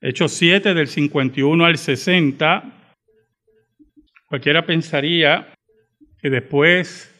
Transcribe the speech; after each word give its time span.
Hechos 0.00 0.30
7 0.34 0.74
del 0.74 0.86
51 0.86 1.64
al 1.64 1.76
60, 1.76 2.94
cualquiera 4.28 4.64
pensaría 4.64 5.52
que 6.22 6.30
después 6.30 7.12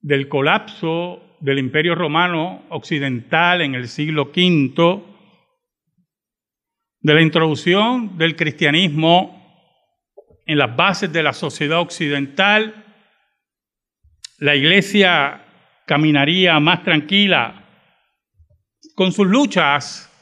del 0.00 0.28
colapso 0.28 1.36
del 1.40 1.58
Imperio 1.58 1.96
Romano 1.96 2.64
Occidental 2.68 3.60
en 3.60 3.74
el 3.74 3.88
siglo 3.88 4.26
V, 4.26 5.02
de 7.00 7.14
la 7.14 7.20
introducción 7.20 8.18
del 8.18 8.36
cristianismo 8.36 9.42
en 10.46 10.58
las 10.58 10.76
bases 10.76 11.12
de 11.12 11.24
la 11.24 11.32
sociedad 11.32 11.80
occidental, 11.80 12.84
la 14.38 14.54
iglesia 14.54 15.44
caminaría 15.86 16.60
más 16.60 16.84
tranquila 16.84 17.64
con 18.94 19.10
sus 19.10 19.26
luchas 19.26 20.13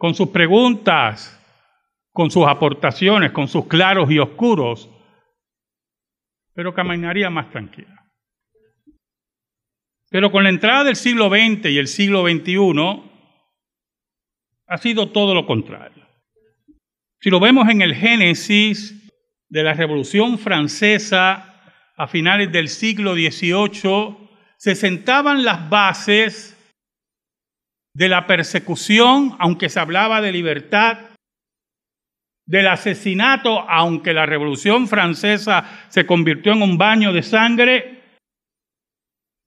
con 0.00 0.14
sus 0.14 0.30
preguntas, 0.30 1.38
con 2.10 2.30
sus 2.30 2.46
aportaciones, 2.46 3.32
con 3.32 3.48
sus 3.48 3.66
claros 3.66 4.10
y 4.10 4.18
oscuros, 4.18 4.88
pero 6.54 6.72
caminaría 6.72 7.28
más 7.28 7.50
tranquila. 7.50 8.02
Pero 10.08 10.32
con 10.32 10.42
la 10.42 10.48
entrada 10.48 10.84
del 10.84 10.96
siglo 10.96 11.28
XX 11.28 11.66
y 11.66 11.76
el 11.76 11.86
siglo 11.86 12.22
XXI, 12.22 13.02
ha 14.68 14.78
sido 14.78 15.10
todo 15.10 15.34
lo 15.34 15.44
contrario. 15.44 16.08
Si 17.20 17.28
lo 17.28 17.38
vemos 17.38 17.68
en 17.68 17.82
el 17.82 17.94
Génesis 17.94 19.06
de 19.50 19.62
la 19.62 19.74
Revolución 19.74 20.38
Francesa 20.38 21.76
a 21.94 22.06
finales 22.06 22.50
del 22.50 22.70
siglo 22.70 23.12
XVIII, 23.12 24.16
se 24.56 24.74
sentaban 24.74 25.44
las 25.44 25.68
bases 25.68 26.56
de 27.94 28.08
la 28.08 28.26
persecución, 28.26 29.36
aunque 29.38 29.68
se 29.68 29.80
hablaba 29.80 30.20
de 30.20 30.32
libertad, 30.32 30.98
del 32.46 32.66
asesinato, 32.66 33.60
aunque 33.68 34.12
la 34.12 34.26
Revolución 34.26 34.88
Francesa 34.88 35.86
se 35.88 36.04
convirtió 36.06 36.52
en 36.52 36.62
un 36.62 36.78
baño 36.78 37.12
de 37.12 37.22
sangre, 37.22 38.02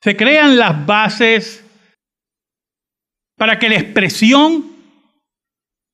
se 0.02 0.16
crean 0.16 0.58
las 0.58 0.86
bases 0.86 1.66
para 3.38 3.60
que 3.60 3.70
la 3.70 3.76
expresión 3.76 4.72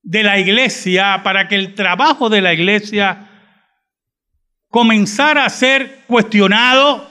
de 0.04 0.24
la 0.24 0.40
iglesia, 0.40 1.22
para 1.24 1.48
que 1.48 1.56
el 1.56 1.76
trabajo 1.76 2.30
de 2.30 2.42
la 2.42 2.54
iglesia 2.54 3.28
comenzara 4.70 5.46
a 5.46 5.50
ser 5.50 6.02
cuestionado 6.06 7.08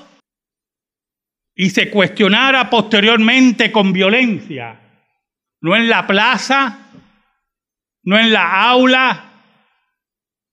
y 1.57 1.71
se 1.71 1.91
cuestionara 1.91 2.71
posteriormente 2.71 3.73
con 3.73 3.93
violencia 3.93 4.88
no 5.61 5.77
en 5.77 5.89
la 5.89 6.07
plaza, 6.07 6.91
no 8.03 8.19
en 8.19 8.33
la 8.33 8.71
aula, 8.71 9.43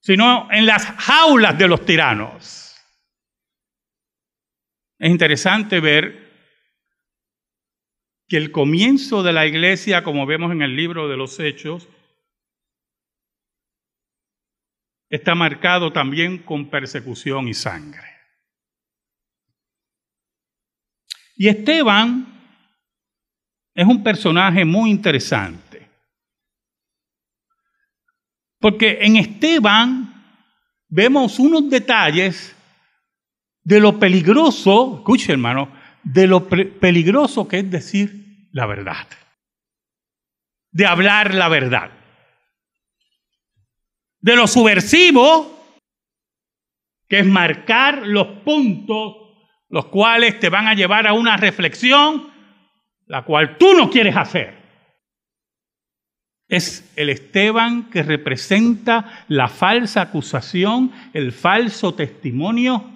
sino 0.02 0.48
en 0.52 0.66
las 0.66 0.86
jaulas 0.86 1.58
de 1.58 1.68
los 1.68 1.86
tiranos. 1.86 2.76
Es 5.00 5.10
interesante 5.10 5.80
ver 5.80 6.26
que 8.28 8.38
el 8.38 8.52
comienzo 8.52 9.24
de 9.24 9.34
la 9.34 9.46
iglesia, 9.46 10.04
como 10.04 10.26
vemos 10.26 10.52
en 10.52 10.62
el 10.62 10.76
libro 10.76 11.08
de 11.08 11.18
los 11.18 11.40
Hechos, 11.40 11.88
está 15.10 15.36
marcado 15.36 15.94
también 15.94 16.40
con 16.40 16.70
persecución 16.70 17.48
y 17.48 17.54
sangre. 17.54 18.16
Y 21.36 21.50
Esteban 21.50 22.35
es 23.76 23.86
un 23.86 24.02
personaje 24.02 24.64
muy 24.64 24.90
interesante. 24.90 25.88
Porque 28.60 29.00
en 29.02 29.18
Esteban 29.18 30.40
vemos 30.88 31.38
unos 31.38 31.70
detalles 31.70 32.56
de 33.64 33.80
lo 33.80 34.00
peligroso, 34.00 34.96
escuche 34.98 35.34
hermano, 35.34 35.70
de 36.04 36.26
lo 36.26 36.48
peligroso 36.48 37.48
que 37.48 37.60
es 37.60 37.70
decir 37.70 38.48
la 38.54 38.66
verdad. 38.66 39.08
De 40.72 40.86
hablar 40.86 41.34
la 41.34 41.50
verdad. 41.50 41.92
De 44.20 44.36
lo 44.36 44.48
subversivo, 44.48 45.52
que 47.10 47.20
es 47.20 47.26
marcar 47.26 48.08
los 48.08 48.28
puntos 48.44 49.18
los 49.68 49.88
cuales 49.88 50.40
te 50.40 50.50
van 50.50 50.68
a 50.68 50.74
llevar 50.74 51.08
a 51.08 51.14
una 51.14 51.38
reflexión 51.38 52.35
la 53.08 53.24
cual 53.24 53.58
tú 53.58 53.74
no 53.74 53.90
quieres 53.90 54.16
hacer. 54.16 54.66
Es 56.48 56.92
el 56.96 57.10
Esteban 57.10 57.90
que 57.90 58.04
representa 58.04 59.26
la 59.28 59.48
falsa 59.48 60.02
acusación, 60.02 60.92
el 61.14 61.32
falso 61.32 61.96
testimonio 61.96 62.92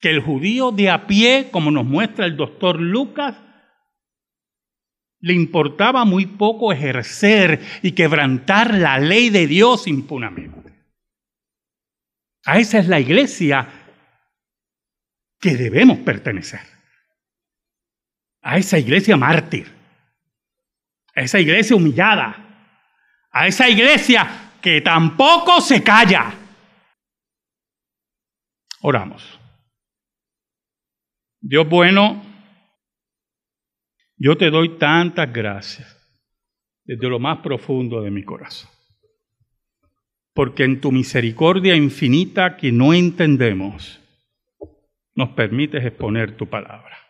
que 0.00 0.10
el 0.10 0.20
judío 0.20 0.72
de 0.72 0.90
a 0.90 1.06
pie, 1.06 1.48
como 1.52 1.70
nos 1.70 1.84
muestra 1.84 2.26
el 2.26 2.36
doctor 2.36 2.80
Lucas, 2.80 3.36
le 5.20 5.34
importaba 5.34 6.04
muy 6.04 6.26
poco 6.26 6.72
ejercer 6.72 7.60
y 7.82 7.92
quebrantar 7.92 8.74
la 8.74 8.98
ley 8.98 9.30
de 9.30 9.46
Dios 9.46 9.86
impunamente. 9.86 10.72
A 12.44 12.58
esa 12.58 12.80
es 12.80 12.88
la 12.88 12.98
iglesia 12.98 13.68
que 15.38 15.56
debemos 15.56 15.98
pertenecer 15.98 16.72
a 18.42 18.58
esa 18.58 18.78
iglesia 18.78 19.16
mártir, 19.16 19.72
a 21.14 21.22
esa 21.22 21.38
iglesia 21.40 21.76
humillada, 21.76 22.36
a 23.30 23.46
esa 23.46 23.68
iglesia 23.68 24.52
que 24.60 24.80
tampoco 24.80 25.60
se 25.60 25.82
calla. 25.82 26.34
Oramos. 28.82 29.38
Dios 31.40 31.68
bueno, 31.68 32.22
yo 34.16 34.36
te 34.36 34.50
doy 34.50 34.78
tantas 34.78 35.32
gracias 35.32 35.98
desde 36.84 37.08
lo 37.08 37.18
más 37.18 37.38
profundo 37.38 38.02
de 38.02 38.10
mi 38.10 38.24
corazón. 38.24 38.70
Porque 40.34 40.64
en 40.64 40.80
tu 40.80 40.92
misericordia 40.92 41.74
infinita 41.74 42.56
que 42.56 42.72
no 42.72 42.94
entendemos, 42.94 44.00
nos 45.14 45.30
permites 45.30 45.84
exponer 45.84 46.36
tu 46.36 46.48
palabra. 46.48 47.01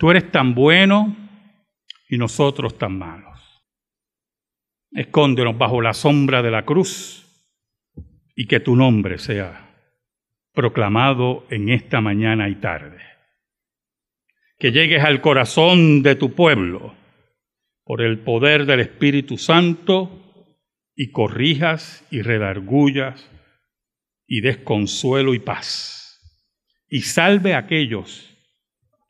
Tú 0.00 0.10
eres 0.10 0.32
tan 0.32 0.54
bueno 0.54 1.14
y 2.08 2.16
nosotros 2.16 2.78
tan 2.78 2.96
malos. 2.98 3.38
Escóndenos 4.92 5.58
bajo 5.58 5.82
la 5.82 5.92
sombra 5.92 6.40
de 6.40 6.50
la 6.50 6.64
cruz 6.64 7.26
y 8.34 8.46
que 8.46 8.60
tu 8.60 8.76
nombre 8.76 9.18
sea 9.18 9.76
proclamado 10.54 11.46
en 11.50 11.68
esta 11.68 12.00
mañana 12.00 12.48
y 12.48 12.54
tarde. 12.54 13.02
Que 14.58 14.72
llegues 14.72 15.04
al 15.04 15.20
corazón 15.20 16.02
de 16.02 16.14
tu 16.14 16.34
pueblo 16.34 16.94
por 17.84 18.00
el 18.00 18.20
poder 18.20 18.64
del 18.64 18.80
Espíritu 18.80 19.36
Santo 19.36 20.48
y 20.96 21.10
corrijas 21.10 22.06
y 22.10 22.22
redargullas 22.22 23.30
y 24.26 24.40
desconsuelo 24.40 25.34
y 25.34 25.40
paz. 25.40 26.18
Y 26.88 27.02
salve 27.02 27.52
a 27.52 27.58
aquellos 27.58 28.29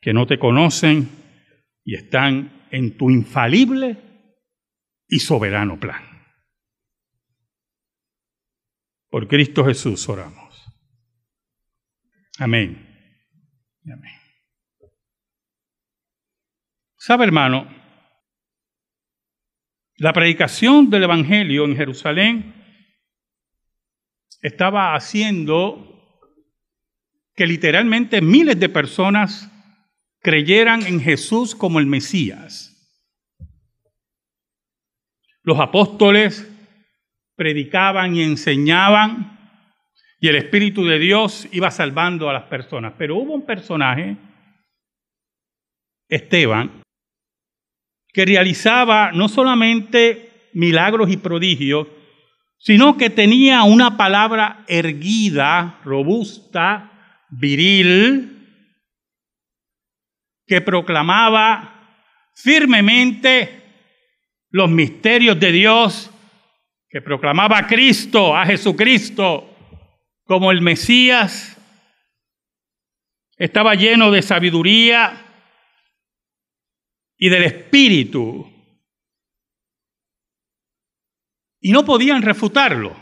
que 0.01 0.13
no 0.13 0.25
te 0.25 0.39
conocen 0.39 1.09
y 1.83 1.95
están 1.95 2.67
en 2.71 2.97
tu 2.97 3.09
infalible 3.09 3.97
y 5.07 5.19
soberano 5.19 5.79
plan. 5.79 6.03
Por 9.09 9.27
Cristo 9.27 9.63
Jesús 9.65 10.07
oramos. 10.09 10.65
Amén. 12.39 12.87
Amén. 13.85 14.21
¿Sabe, 16.97 17.25
hermano? 17.25 17.67
La 19.97 20.13
predicación 20.13 20.89
del 20.89 21.03
Evangelio 21.03 21.65
en 21.65 21.75
Jerusalén 21.75 22.55
estaba 24.41 24.95
haciendo 24.95 25.87
que 27.35 27.45
literalmente 27.45 28.21
miles 28.21 28.59
de 28.59 28.69
personas 28.69 29.51
creyeran 30.21 30.85
en 30.85 31.01
Jesús 31.01 31.55
como 31.55 31.79
el 31.79 31.85
Mesías. 31.85 32.67
Los 35.43 35.59
apóstoles 35.59 36.47
predicaban 37.35 38.15
y 38.15 38.21
enseñaban 38.21 39.39
y 40.19 40.27
el 40.27 40.35
Espíritu 40.35 40.85
de 40.85 40.99
Dios 40.99 41.47
iba 41.51 41.71
salvando 41.71 42.29
a 42.29 42.33
las 42.33 42.43
personas. 42.43 42.93
Pero 42.95 43.17
hubo 43.17 43.33
un 43.33 43.43
personaje, 43.43 44.17
Esteban, 46.07 46.83
que 48.13 48.25
realizaba 48.25 49.11
no 49.11 49.27
solamente 49.27 50.49
milagros 50.53 51.09
y 51.09 51.17
prodigios, 51.17 51.87
sino 52.59 52.97
que 52.97 53.09
tenía 53.09 53.63
una 53.63 53.97
palabra 53.97 54.63
erguida, 54.67 55.79
robusta, 55.83 57.25
viril, 57.31 58.40
que 60.45 60.61
proclamaba 60.61 61.81
firmemente 62.35 63.61
los 64.49 64.69
misterios 64.69 65.39
de 65.39 65.51
Dios, 65.51 66.11
que 66.89 67.01
proclamaba 67.01 67.57
a 67.57 67.67
Cristo, 67.67 68.35
a 68.35 68.45
Jesucristo, 68.45 69.47
como 70.25 70.51
el 70.51 70.61
Mesías, 70.61 71.57
estaba 73.37 73.75
lleno 73.75 74.11
de 74.11 74.21
sabiduría 74.21 75.25
y 77.17 77.29
del 77.29 77.43
Espíritu. 77.43 78.47
Y 81.59 81.71
no 81.71 81.85
podían 81.85 82.21
refutarlo, 82.21 82.95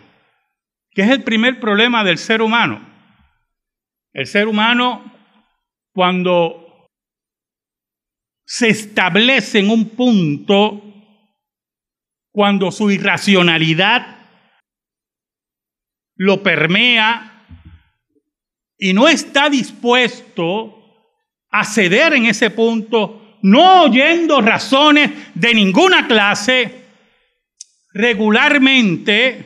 que 0.91 1.01
es 1.01 1.09
el 1.09 1.23
primer 1.23 1.59
problema 1.59 2.03
del 2.03 2.17
ser 2.17 2.41
humano. 2.41 2.87
El 4.13 4.27
ser 4.27 4.47
humano, 4.47 5.13
cuando 5.93 6.68
se 8.51 8.69
establece 8.69 9.59
en 9.59 9.69
un 9.69 9.89
punto, 9.89 10.81
cuando 12.31 12.71
su 12.71 12.89
irracionalidad 12.89 14.25
lo 16.15 16.41
permea 16.41 17.45
y 18.75 18.93
no 18.93 19.07
está 19.07 19.51
dispuesto 19.51 20.83
a 21.51 21.63
ceder 21.63 22.13
en 22.13 22.25
ese 22.25 22.49
punto, 22.49 23.37
no 23.43 23.83
oyendo 23.83 24.41
razones 24.41 25.11
de 25.35 25.53
ninguna 25.53 26.07
clase, 26.07 26.85
regularmente 27.93 29.45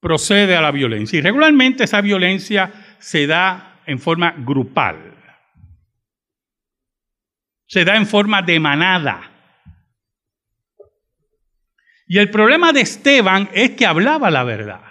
procede 0.00 0.56
a 0.56 0.62
la 0.62 0.70
violencia. 0.70 1.18
Y 1.18 1.22
regularmente 1.22 1.84
esa 1.84 2.00
violencia 2.00 2.96
se 2.98 3.26
da 3.26 3.82
en 3.84 3.98
forma 3.98 4.34
grupal, 4.38 5.09
se 7.70 7.84
da 7.84 7.94
en 7.94 8.04
forma 8.04 8.42
de 8.42 8.58
manada. 8.58 9.30
Y 12.08 12.18
el 12.18 12.28
problema 12.28 12.72
de 12.72 12.80
Esteban 12.80 13.48
es 13.52 13.70
que 13.76 13.86
hablaba 13.86 14.28
la 14.28 14.42
verdad. 14.42 14.82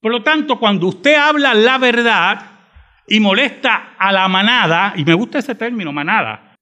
Por 0.00 0.12
lo 0.12 0.22
tanto, 0.22 0.58
cuando 0.58 0.88
usted 0.88 1.14
habla 1.14 1.54
la 1.54 1.78
verdad 1.78 2.50
y 3.08 3.20
molesta 3.20 3.94
a 3.98 4.12
la 4.12 4.28
manada, 4.28 4.92
y 4.96 5.04
me 5.06 5.14
gusta 5.14 5.38
ese 5.38 5.54
término, 5.54 5.92
manada, 5.92 6.56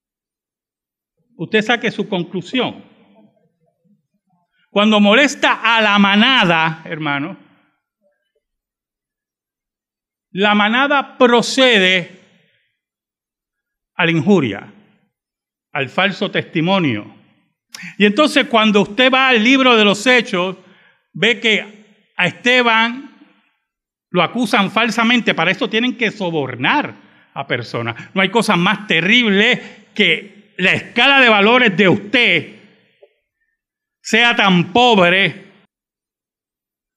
usted 1.37 1.61
saque 1.61 1.91
su 1.91 2.09
conclusión. 2.09 2.85
Cuando 4.71 5.01
molesta 5.01 5.77
a 5.77 5.83
la 5.83 5.99
manada, 5.99 6.83
hermano, 6.85 7.37
la 10.31 10.55
manada 10.55 11.19
procede 11.19 12.22
la 14.05 14.13
injuria, 14.13 14.73
al 15.73 15.89
falso 15.89 16.31
testimonio. 16.31 17.15
Y 17.99 18.05
entonces 18.05 18.47
cuando 18.47 18.83
usted 18.83 19.11
va 19.11 19.29
al 19.29 19.43
libro 19.43 19.77
de 19.77 19.85
los 19.85 20.07
hechos, 20.07 20.57
ve 21.13 21.41
que 21.41 21.85
a 22.17 22.27
Esteban 22.27 23.11
lo 24.11 24.23
acusan 24.23 24.71
falsamente, 24.71 25.35
para 25.35 25.51
esto 25.51 25.71
tienen 25.71 25.97
que 25.97 26.11
sobornar 26.11 26.95
a 27.35 27.47
personas. 27.47 28.11
No 28.15 28.21
hay 28.21 28.29
cosa 28.29 28.57
más 28.57 28.87
terrible 28.87 29.87
que 29.95 30.53
la 30.59 30.73
escala 30.73 31.21
de 31.21 31.29
valores 31.29 31.77
de 31.77 31.89
usted 31.89 32.57
sea 34.03 34.37
tan 34.37 34.73
pobre, 34.73 35.47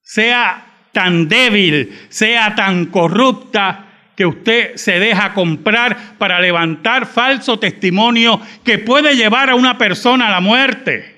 sea 0.02 0.66
tan 0.92 1.28
débil, 1.28 2.06
sea 2.08 2.54
tan 2.54 2.86
corrupta, 2.86 3.85
que 4.16 4.26
usted 4.26 4.76
se 4.76 4.98
deja 4.98 5.34
comprar 5.34 6.16
para 6.18 6.40
levantar 6.40 7.06
falso 7.06 7.58
testimonio 7.58 8.40
que 8.64 8.78
puede 8.78 9.14
llevar 9.14 9.50
a 9.50 9.54
una 9.54 9.76
persona 9.76 10.28
a 10.28 10.30
la 10.30 10.40
muerte. 10.40 11.16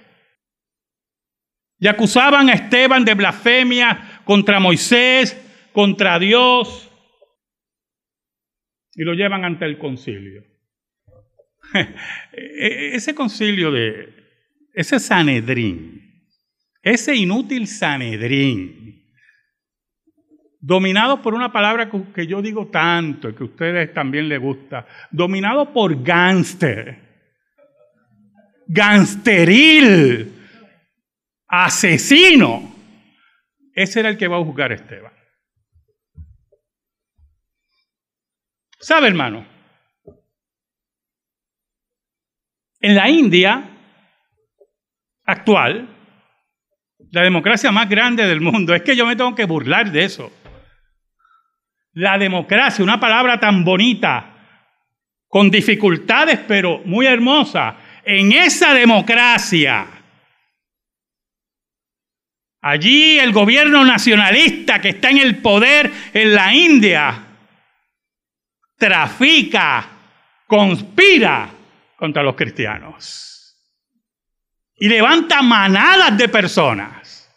Y 1.78 1.86
acusaban 1.86 2.50
a 2.50 2.54
Esteban 2.54 3.04
de 3.04 3.14
blasfemia 3.14 4.22
contra 4.24 4.58
Moisés, 4.58 5.40
contra 5.72 6.18
Dios, 6.18 6.90
y 8.94 9.04
lo 9.04 9.14
llevan 9.14 9.44
ante 9.44 9.64
el 9.64 9.78
concilio. 9.78 10.44
E-, 12.32 12.96
ese 12.96 13.14
concilio 13.14 13.70
de, 13.70 14.12
ese 14.74 14.98
Sanedrín, 14.98 16.24
ese 16.82 17.14
inútil 17.14 17.68
Sanedrín, 17.68 18.97
dominado 20.60 21.22
por 21.22 21.34
una 21.34 21.52
palabra 21.52 21.90
que 22.14 22.26
yo 22.26 22.42
digo 22.42 22.68
tanto 22.68 23.28
y 23.28 23.34
que 23.34 23.42
a 23.44 23.46
ustedes 23.46 23.94
también 23.94 24.28
les 24.28 24.40
gusta, 24.40 24.86
dominado 25.10 25.72
por 25.72 26.02
gánster, 26.02 26.98
gangsteril, 28.66 30.32
asesino. 31.46 32.74
Ese 33.74 34.00
era 34.00 34.08
el 34.08 34.18
que 34.18 34.28
va 34.28 34.36
a 34.36 34.44
juzgar 34.44 34.72
a 34.72 34.74
Esteban. 34.74 35.12
¿Sabe, 38.80 39.08
hermano? 39.08 39.46
En 42.80 42.94
la 42.94 43.08
India 43.08 43.68
actual, 45.24 45.88
la 47.10 47.22
democracia 47.22 47.72
más 47.72 47.88
grande 47.88 48.26
del 48.26 48.40
mundo, 48.40 48.74
es 48.74 48.82
que 48.82 48.96
yo 48.96 49.04
me 49.06 49.16
tengo 49.16 49.34
que 49.34 49.44
burlar 49.44 49.90
de 49.90 50.04
eso. 50.04 50.32
La 51.94 52.18
democracia, 52.18 52.84
una 52.84 53.00
palabra 53.00 53.40
tan 53.40 53.64
bonita, 53.64 54.34
con 55.28 55.50
dificultades, 55.50 56.40
pero 56.46 56.80
muy 56.84 57.06
hermosa. 57.06 57.76
En 58.04 58.32
esa 58.32 58.72
democracia, 58.72 59.86
allí 62.62 63.18
el 63.18 63.32
gobierno 63.32 63.84
nacionalista 63.84 64.80
que 64.80 64.90
está 64.90 65.10
en 65.10 65.18
el 65.18 65.38
poder 65.38 65.92
en 66.14 66.34
la 66.34 66.54
India, 66.54 67.24
trafica, 68.78 69.86
conspira 70.46 71.50
contra 71.96 72.22
los 72.22 72.34
cristianos. 72.34 73.56
Y 74.76 74.88
levanta 74.88 75.42
manadas 75.42 76.16
de 76.16 76.28
personas 76.28 77.28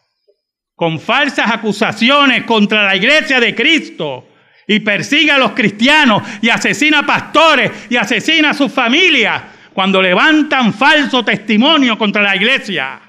con 0.76 1.00
falsas 1.00 1.52
acusaciones 1.52 2.44
contra 2.46 2.86
la 2.86 2.96
iglesia 2.96 3.40
de 3.40 3.54
Cristo 3.54 4.28
y 4.72 4.80
persigue 4.80 5.32
a 5.32 5.38
los 5.38 5.52
cristianos 5.52 6.24
y 6.42 6.48
asesina 6.48 7.00
a 7.00 7.06
pastores 7.06 7.88
y 7.90 7.98
asesina 7.98 8.52
a 8.52 8.54
sus 8.54 8.72
familias 8.72 9.44
cuando 9.74 10.02
levantan 10.02 10.74
falso 10.74 11.26
testimonio 11.26 11.98
contra 11.98 12.22
la 12.22 12.38
iglesia. 12.38 13.02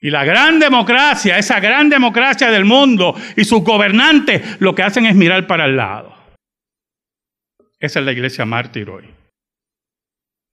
Y 0.00 0.08
la 0.08 0.24
gran 0.24 0.58
democracia, 0.58 1.36
esa 1.36 1.60
gran 1.60 1.90
democracia 1.90 2.50
del 2.50 2.64
mundo 2.64 3.14
y 3.36 3.44
sus 3.44 3.62
gobernantes 3.62 4.58
lo 4.58 4.74
que 4.74 4.82
hacen 4.82 5.04
es 5.04 5.14
mirar 5.14 5.46
para 5.46 5.66
el 5.66 5.76
lado. 5.76 6.16
Esa 7.78 8.00
es 8.00 8.06
la 8.06 8.12
iglesia 8.12 8.46
mártir 8.46 8.88
hoy. 8.88 9.04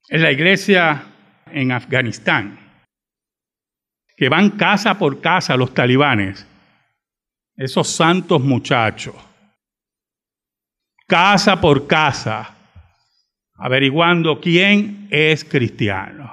Es 0.10 0.20
la 0.20 0.32
iglesia 0.32 1.06
en 1.50 1.72
Afganistán, 1.72 2.60
que 4.18 4.28
van 4.28 4.50
casa 4.52 5.00
por 5.00 5.22
casa 5.22 5.56
los 5.56 5.74
talibanes, 5.74 6.46
esos 7.56 7.88
santos 7.88 8.42
muchachos, 8.42 9.16
casa 11.08 11.60
por 11.60 11.88
casa, 11.88 12.56
averiguando 13.56 14.40
quién 14.40 15.08
es 15.12 15.46
cristiano. 15.46 16.32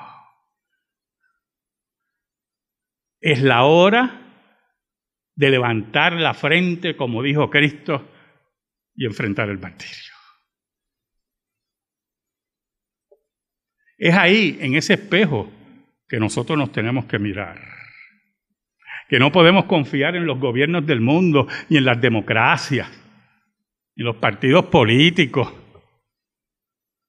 Es 3.21 3.43
la 3.43 3.65
hora 3.65 4.21
de 5.37 5.51
levantar 5.51 6.15
la 6.15 6.35
frente, 6.35 6.97
como 6.97 7.23
dijo 7.23 7.51
Cristo, 7.51 8.09
y 8.95 9.07
enfrentar 9.07 9.49
el 9.49 9.59
martirio. 9.59 10.15
Es 13.99 14.15
ahí, 14.15 14.59
en 14.61 14.75
ese 14.75 14.95
espejo, 14.95 15.51
que 16.09 16.19
nosotros 16.19 16.59
nos 16.59 16.73
tenemos 16.73 17.05
que 17.05 17.19
mirar. 17.19 17.80
Que 19.11 19.19
no 19.19 19.33
podemos 19.33 19.65
confiar 19.65 20.15
en 20.15 20.25
los 20.25 20.39
gobiernos 20.39 20.87
del 20.87 21.01
mundo, 21.01 21.49
ni 21.69 21.79
en 21.79 21.85
las 21.85 22.01
democracias, 22.01 22.89
ni 23.97 24.03
en 24.03 24.07
los 24.07 24.17
partidos 24.17 24.67
políticos, 24.67 25.53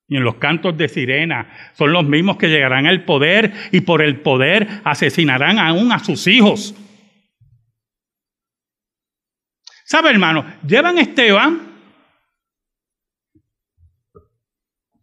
ni 0.08 0.18
en 0.18 0.24
los 0.24 0.38
cantos 0.38 0.76
de 0.76 0.90
sirena. 0.90 1.72
Son 1.76 1.94
los 1.94 2.04
mismos 2.04 2.38
que 2.38 2.50
llegarán 2.50 2.88
al 2.88 3.06
poder 3.06 3.54
y 3.72 3.82
por 3.82 4.02
el 4.02 4.20
poder 4.20 4.68
asesinarán 4.84 5.60
aún 5.60 5.92
a 5.92 6.00
sus 6.00 6.26
hijos. 6.26 6.74
¿Sabe, 9.86 10.10
hermano? 10.10 10.44
Llevan 10.66 10.98
Esteban 10.98 11.62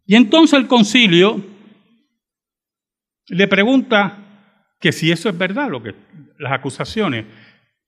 y 0.05 0.15
entonces 0.15 0.59
el 0.59 0.67
concilio 0.67 1.41
le 3.27 3.47
pregunta 3.47 4.28
que 4.79 4.91
si 4.91 5.11
eso 5.11 5.29
es 5.29 5.37
verdad, 5.37 5.69
lo 5.69 5.83
que, 5.83 5.93
las 6.37 6.53
acusaciones. 6.53 7.25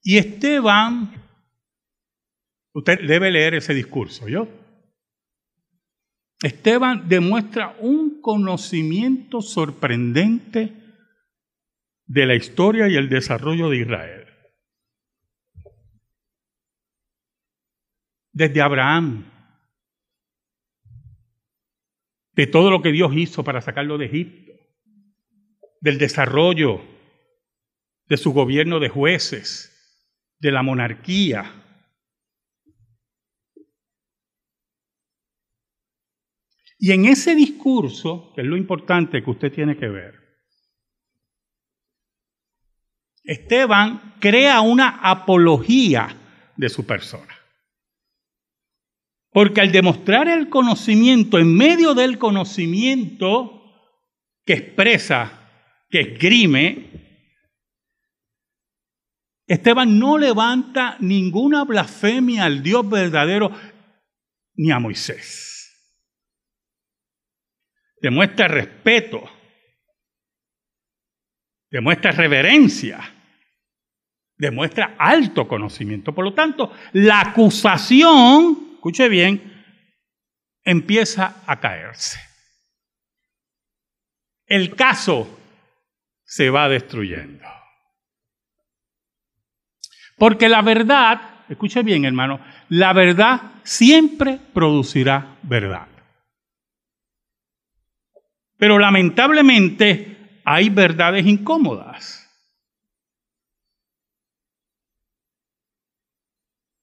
Y 0.04 0.18
Esteban, 0.18 1.14
usted 2.74 3.00
debe 3.08 3.32
leer 3.32 3.56
ese 3.56 3.74
discurso, 3.74 4.28
¿yo? 4.28 4.48
Esteban 6.44 7.08
demuestra 7.08 7.76
un 7.80 8.20
conocimiento 8.20 9.42
sorprendente 9.42 10.74
de 12.08 12.26
la 12.26 12.36
historia 12.36 12.90
y 12.90 12.96
el 12.96 13.10
desarrollo 13.10 13.70
de 13.70 13.78
Israel. 13.78 14.28
Desde 18.34 18.62
Abraham, 18.62 19.26
de 22.34 22.48
todo 22.48 22.72
lo 22.72 22.82
que 22.82 22.92
Dios 22.92 23.12
hizo 23.16 23.44
para 23.44 23.62
sacarlo 23.62 23.98
de 23.98 24.06
Egipto, 24.06 24.51
del 25.82 25.98
desarrollo 25.98 26.82
de 28.06 28.18
su 28.18 28.32
gobierno 28.32 28.80
de 28.80 28.90
jueces, 28.90 29.68
de 30.40 30.52
la 30.52 30.64
monarquía. 30.64 31.58
Y 36.78 36.92
en 36.92 37.06
ese 37.06 37.36
discurso, 37.36 38.32
que 38.36 38.42
es 38.42 38.48
lo 38.48 38.58
importante 38.58 39.24
que 39.24 39.30
usted 39.30 39.52
tiene 39.52 39.78
que 39.78 39.88
ver, 39.88 40.20
Esteban 43.24 44.16
crea 44.20 44.62
una 44.62 45.00
apología 45.02 46.18
de 46.58 46.70
su 46.70 46.86
persona. 46.86 47.36
Porque 49.32 49.62
al 49.62 49.72
demostrar 49.72 50.28
el 50.28 50.50
conocimiento, 50.50 51.40
en 51.40 51.56
medio 51.56 51.94
del 51.94 52.18
conocimiento 52.18 53.64
que 54.46 54.54
expresa, 54.54 55.41
que 55.92 56.00
esgrime, 56.00 56.90
Esteban 59.46 60.00
no 60.00 60.18
levanta 60.18 60.96
ninguna 61.02 61.66
blasfemia 61.66 62.46
al 62.46 62.64
Dios 62.64 62.90
verdadero 62.90 63.52
ni 64.56 64.72
a 64.72 64.80
Moisés. 64.80 65.68
Demuestra 68.02 68.48
respeto, 68.48 69.30
demuestra 71.70 72.12
reverencia, 72.12 73.00
demuestra 74.38 74.96
alto 74.98 75.48
conocimiento. 75.48 76.16
Por 76.16 76.24
lo 76.24 76.34
tanto, 76.34 76.74
la 76.94 77.20
acusación 77.20 78.70
escuche 78.76 79.10
bien, 79.10 79.66
empieza 80.64 81.44
a 81.46 81.60
caerse. 81.60 82.20
El 84.48 84.76
caso 84.76 85.41
se 86.32 86.50
va 86.50 86.70
destruyendo. 86.70 87.46
Porque 90.18 90.48
la 90.48 90.62
verdad, 90.62 91.44
escuche 91.50 91.84
bien 91.84 92.06
hermano, 92.06 92.40
la 92.70 92.94
verdad 92.94 93.56
siempre 93.64 94.40
producirá 94.54 95.38
verdad. 95.44 95.90
Pero 98.56 98.80
lamentablemente 98.80 100.42
hay 100.46 100.70
verdades 100.70 101.26
incómodas. 101.26 102.18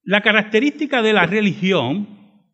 La 0.02 0.20
característica 0.20 1.00
de 1.00 1.14
la 1.14 1.24
religión 1.24 2.44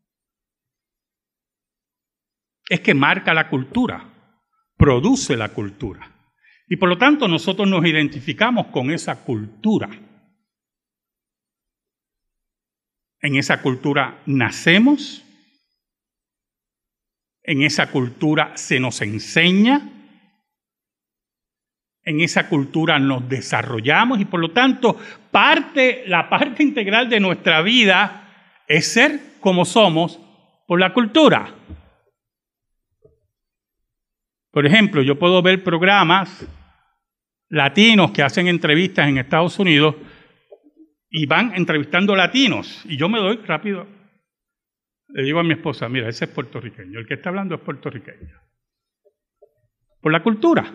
es 2.69 2.79
que 2.79 2.95
marca 2.95 3.35
la 3.35 3.51
cultura, 3.51 4.13
produce 4.77 5.37
la 5.37 5.49
cultura. 5.49 6.14
Y 6.67 6.77
por 6.77 6.89
lo 6.89 6.99
tanto 6.99 7.29
nosotros 7.29 7.69
nos 7.69 7.85
identificamos 7.85 8.67
con 8.69 8.91
esa 8.91 9.25
cultura. 9.25 9.91
En 13.21 13.37
esa 13.37 13.63
cultura 13.63 14.23
nacemos, 14.27 15.25
en 17.43 17.63
esa 17.63 17.91
cultura 17.91 18.57
se 18.57 18.81
nos 18.81 19.01
enseña, 19.03 19.91
en 22.05 22.21
esa 22.21 22.49
cultura 22.49 22.99
nos 22.99 23.29
desarrollamos 23.29 24.21
y 24.21 24.27
por 24.27 24.41
lo 24.41 24.51
tanto 24.51 24.99
parte, 25.31 26.05
la 26.07 26.29
parte 26.29 26.63
integral 26.63 27.09
de 27.09 27.21
nuestra 27.21 27.63
vida 27.63 28.63
es 28.69 28.93
ser 28.93 29.21
como 29.41 29.65
somos 29.65 30.21
por 30.67 30.81
la 30.81 30.93
cultura. 30.93 31.55
Por 34.55 34.67
ejemplo, 34.67 35.03
yo 35.03 35.19
puedo 35.19 35.43
ver 35.43 35.65
programas 35.65 36.47
latinos 37.49 38.13
que 38.13 38.23
hacen 38.23 38.47
entrevistas 38.47 39.09
en 39.09 39.19
Estados 39.19 39.59
Unidos 39.59 39.97
y 41.11 41.27
van 41.27 41.53
entrevistando 41.57 42.15
latinos 42.15 42.85
y 42.85 42.97
yo 42.97 43.09
me 43.09 43.19
doy 43.19 43.39
rápido. 43.39 43.85
Le 45.09 45.25
digo 45.25 45.41
a 45.41 45.43
mi 45.43 45.55
esposa, 45.55 45.89
mira, 45.89 46.09
ese 46.09 46.27
es 46.27 46.31
puertorriqueño, 46.31 47.01
el 47.01 47.07
que 47.07 47.15
está 47.15 47.31
hablando 47.31 47.57
es 47.57 47.63
puertorriqueño. 47.63 48.41
Por 50.01 50.13
la 50.13 50.23
cultura. 50.23 50.73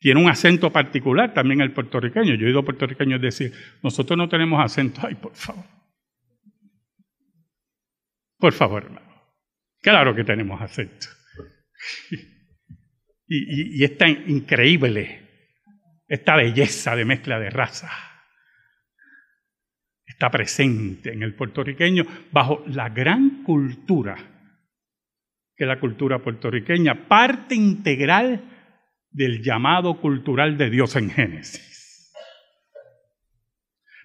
Tiene 0.00 0.22
un 0.22 0.28
acento 0.28 0.70
particular 0.70 1.32
también 1.32 1.62
el 1.62 1.72
puertorriqueño. 1.72 2.34
Yo 2.34 2.44
he 2.44 2.48
oído 2.50 2.62
puertorriqueños 2.62 3.22
decir, 3.22 3.52
nosotros 3.82 4.18
no 4.18 4.28
tenemos 4.28 4.62
acento. 4.62 5.00
Ay, 5.02 5.14
por 5.14 5.34
favor. 5.34 5.64
Por 8.38 8.52
favor, 8.52 8.84
hermano. 8.84 9.07
Claro 9.80 10.14
que 10.14 10.24
tenemos 10.24 10.60
acento. 10.60 11.06
Y, 13.26 13.84
y, 13.84 13.86
increíble 14.26 15.22
esta 16.08 16.36
belleza 16.36 16.96
de 16.96 17.04
mezcla 17.04 17.38
de 17.38 17.50
raza. 17.50 17.90
Está 20.06 20.30
presente 20.30 21.12
en 21.12 21.22
el 21.22 21.34
puertorriqueño 21.34 22.04
bajo 22.32 22.64
la 22.66 22.88
gran 22.88 23.42
cultura 23.44 24.38
que 25.58 25.64
es 25.64 25.68
la 25.68 25.80
cultura 25.80 26.20
puertorriqueña, 26.20 27.08
parte 27.08 27.56
integral 27.56 28.44
del 29.10 29.42
llamado 29.42 30.00
cultural 30.00 30.56
de 30.56 30.70
Dios 30.70 30.94
en 30.94 31.10
Génesis. 31.10 31.67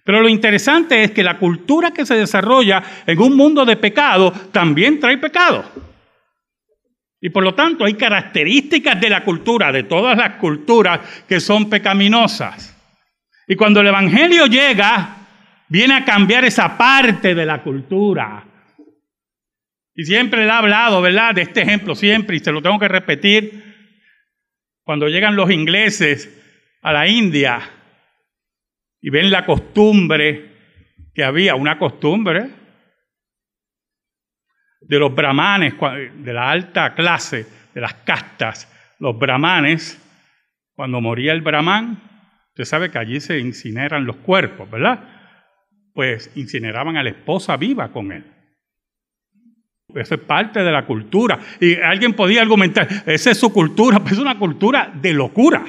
Pero 0.03 0.21
lo 0.21 0.27
interesante 0.27 1.03
es 1.03 1.11
que 1.11 1.23
la 1.23 1.37
cultura 1.37 1.91
que 1.91 2.05
se 2.05 2.15
desarrolla 2.15 2.83
en 3.07 3.19
un 3.19 3.35
mundo 3.37 3.65
de 3.65 3.77
pecado 3.77 4.31
también 4.51 4.99
trae 4.99 5.17
pecado. 5.17 5.63
Y 7.21 7.29
por 7.29 7.43
lo 7.43 7.55
tanto 7.55 7.85
hay 7.85 7.93
características 7.93 8.99
de 8.99 9.09
la 9.09 9.23
cultura, 9.23 9.71
de 9.71 9.83
todas 9.83 10.17
las 10.17 10.35
culturas 10.35 10.99
que 11.27 11.39
son 11.39 11.69
pecaminosas. 11.69 12.77
Y 13.47 13.55
cuando 13.55 13.79
el 13.79 13.87
Evangelio 13.87 14.45
llega, 14.47 15.15
viene 15.69 15.95
a 15.95 16.03
cambiar 16.03 16.43
esa 16.43 16.77
parte 16.77 17.33
de 17.33 17.45
la 17.45 17.61
cultura. 17.63 18.43
Y 19.95 20.03
siempre 20.03 20.41
le 20.41 20.47
he 20.47 20.51
hablado, 20.51 21.01
¿verdad? 21.01 21.33
De 21.33 21.43
este 21.43 21.61
ejemplo, 21.61 21.95
siempre, 21.95 22.35
y 22.35 22.39
se 22.39 22.51
lo 22.51 22.61
tengo 22.61 22.79
que 22.79 22.89
repetir 22.89 23.73
cuando 24.83 25.07
llegan 25.07 25.37
los 25.37 25.49
ingleses 25.49 26.29
a 26.81 26.91
la 26.91 27.07
India 27.07 27.61
y 29.03 29.09
ven 29.09 29.29
la 29.29 29.45
costumbre 29.45 30.49
que 31.13 31.25
había, 31.25 31.55
una 31.55 31.77
costumbre 31.77 32.49
de 34.79 34.97
los 34.97 35.13
brahmanes, 35.13 35.73
de 36.15 36.33
la 36.33 36.49
alta 36.49 36.95
clase, 36.95 37.45
de 37.73 37.81
las 37.81 37.95
castas, 37.95 38.95
los 38.99 39.19
brahmanes, 39.19 39.99
cuando 40.73 41.01
moría 41.01 41.33
el 41.33 41.41
brahman, 41.41 42.01
usted 42.49 42.63
sabe 42.63 42.89
que 42.89 42.97
allí 42.97 43.19
se 43.19 43.39
incineran 43.39 44.05
los 44.05 44.15
cuerpos, 44.17 44.71
¿verdad? 44.71 45.03
Pues 45.93 46.31
incineraban 46.35 46.95
a 46.95 47.03
la 47.03 47.09
esposa 47.09 47.57
viva 47.57 47.91
con 47.91 48.09
él. 48.13 48.23
Eso 49.95 50.15
es 50.15 50.21
parte 50.21 50.63
de 50.63 50.71
la 50.71 50.85
cultura. 50.85 51.39
Y 51.59 51.75
alguien 51.75 52.13
podía 52.13 52.41
argumentar, 52.41 52.87
esa 53.05 53.31
es 53.31 53.37
su 53.37 53.51
cultura, 53.51 53.99
pues 54.01 54.13
es 54.13 54.19
una 54.19 54.39
cultura 54.39 54.93
de 54.95 55.11
locura. 55.11 55.65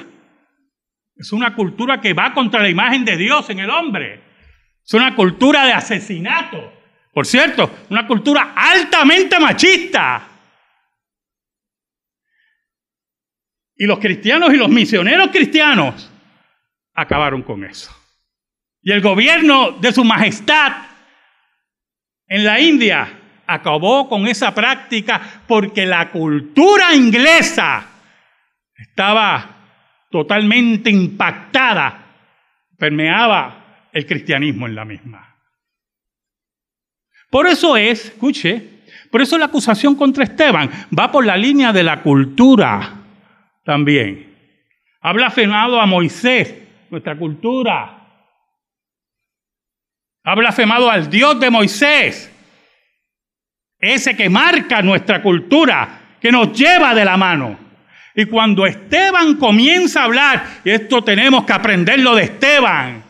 Es 1.15 1.31
una 1.31 1.55
cultura 1.55 2.01
que 2.01 2.13
va 2.13 2.33
contra 2.33 2.61
la 2.61 2.69
imagen 2.69 3.05
de 3.05 3.15
Dios 3.15 3.49
en 3.49 3.59
el 3.59 3.69
hombre. 3.69 4.21
Es 4.85 4.93
una 4.93 5.15
cultura 5.15 5.65
de 5.65 5.73
asesinato. 5.73 6.73
Por 7.13 7.25
cierto, 7.25 7.71
una 7.89 8.05
cultura 8.05 8.53
altamente 8.55 9.39
machista. 9.39 10.27
Y 13.77 13.85
los 13.85 13.99
cristianos 13.99 14.53
y 14.53 14.57
los 14.57 14.69
misioneros 14.69 15.29
cristianos 15.29 16.11
acabaron 16.93 17.41
con 17.41 17.63
eso. 17.63 17.91
Y 18.81 18.91
el 18.91 19.01
gobierno 19.01 19.71
de 19.71 19.91
su 19.91 20.03
majestad 20.03 20.73
en 22.27 22.43
la 22.43 22.59
India 22.59 23.07
acabó 23.47 24.09
con 24.09 24.27
esa 24.27 24.53
práctica 24.53 25.43
porque 25.47 25.85
la 25.85 26.11
cultura 26.11 26.93
inglesa 26.93 27.85
estaba 28.75 29.54
totalmente 30.09 30.89
impactada, 30.89 32.05
permeaba 32.77 33.87
el 33.91 34.05
cristianismo 34.05 34.67
en 34.67 34.75
la 34.75 34.85
misma. 34.85 35.35
Por 37.29 37.47
eso 37.47 37.75
es, 37.75 38.05
escuche, 38.05 38.75
por 39.11 39.21
eso 39.21 39.37
la 39.37 39.45
acusación 39.45 39.95
contra 39.95 40.23
Esteban 40.23 40.69
va 40.97 41.11
por 41.11 41.25
la 41.25 41.37
línea 41.37 41.71
de 41.71 41.83
la 41.83 42.01
cultura 42.01 42.93
también. 43.63 44.33
Ha 45.01 45.13
blasfemado 45.13 45.79
a 45.79 45.85
Moisés, 45.85 46.53
nuestra 46.89 47.17
cultura. 47.17 48.07
Ha 50.23 50.35
blasfemado 50.35 50.89
al 50.89 51.09
Dios 51.09 51.39
de 51.39 51.49
Moisés, 51.49 52.31
ese 53.79 54.15
que 54.15 54.29
marca 54.29 54.81
nuestra 54.81 55.21
cultura, 55.21 56.17
que 56.19 56.31
nos 56.31 56.57
lleva 56.57 56.95
de 56.95 57.05
la 57.05 57.17
mano. 57.17 57.64
Y 58.15 58.25
cuando 58.25 58.65
Esteban 58.65 59.35
comienza 59.35 60.01
a 60.01 60.05
hablar, 60.05 60.61
y 60.63 60.69
esto 60.71 61.03
tenemos 61.03 61.43
que 61.43 61.51
aprenderlo 61.51 62.15
de 62.15 62.23
Esteban, 62.23 63.03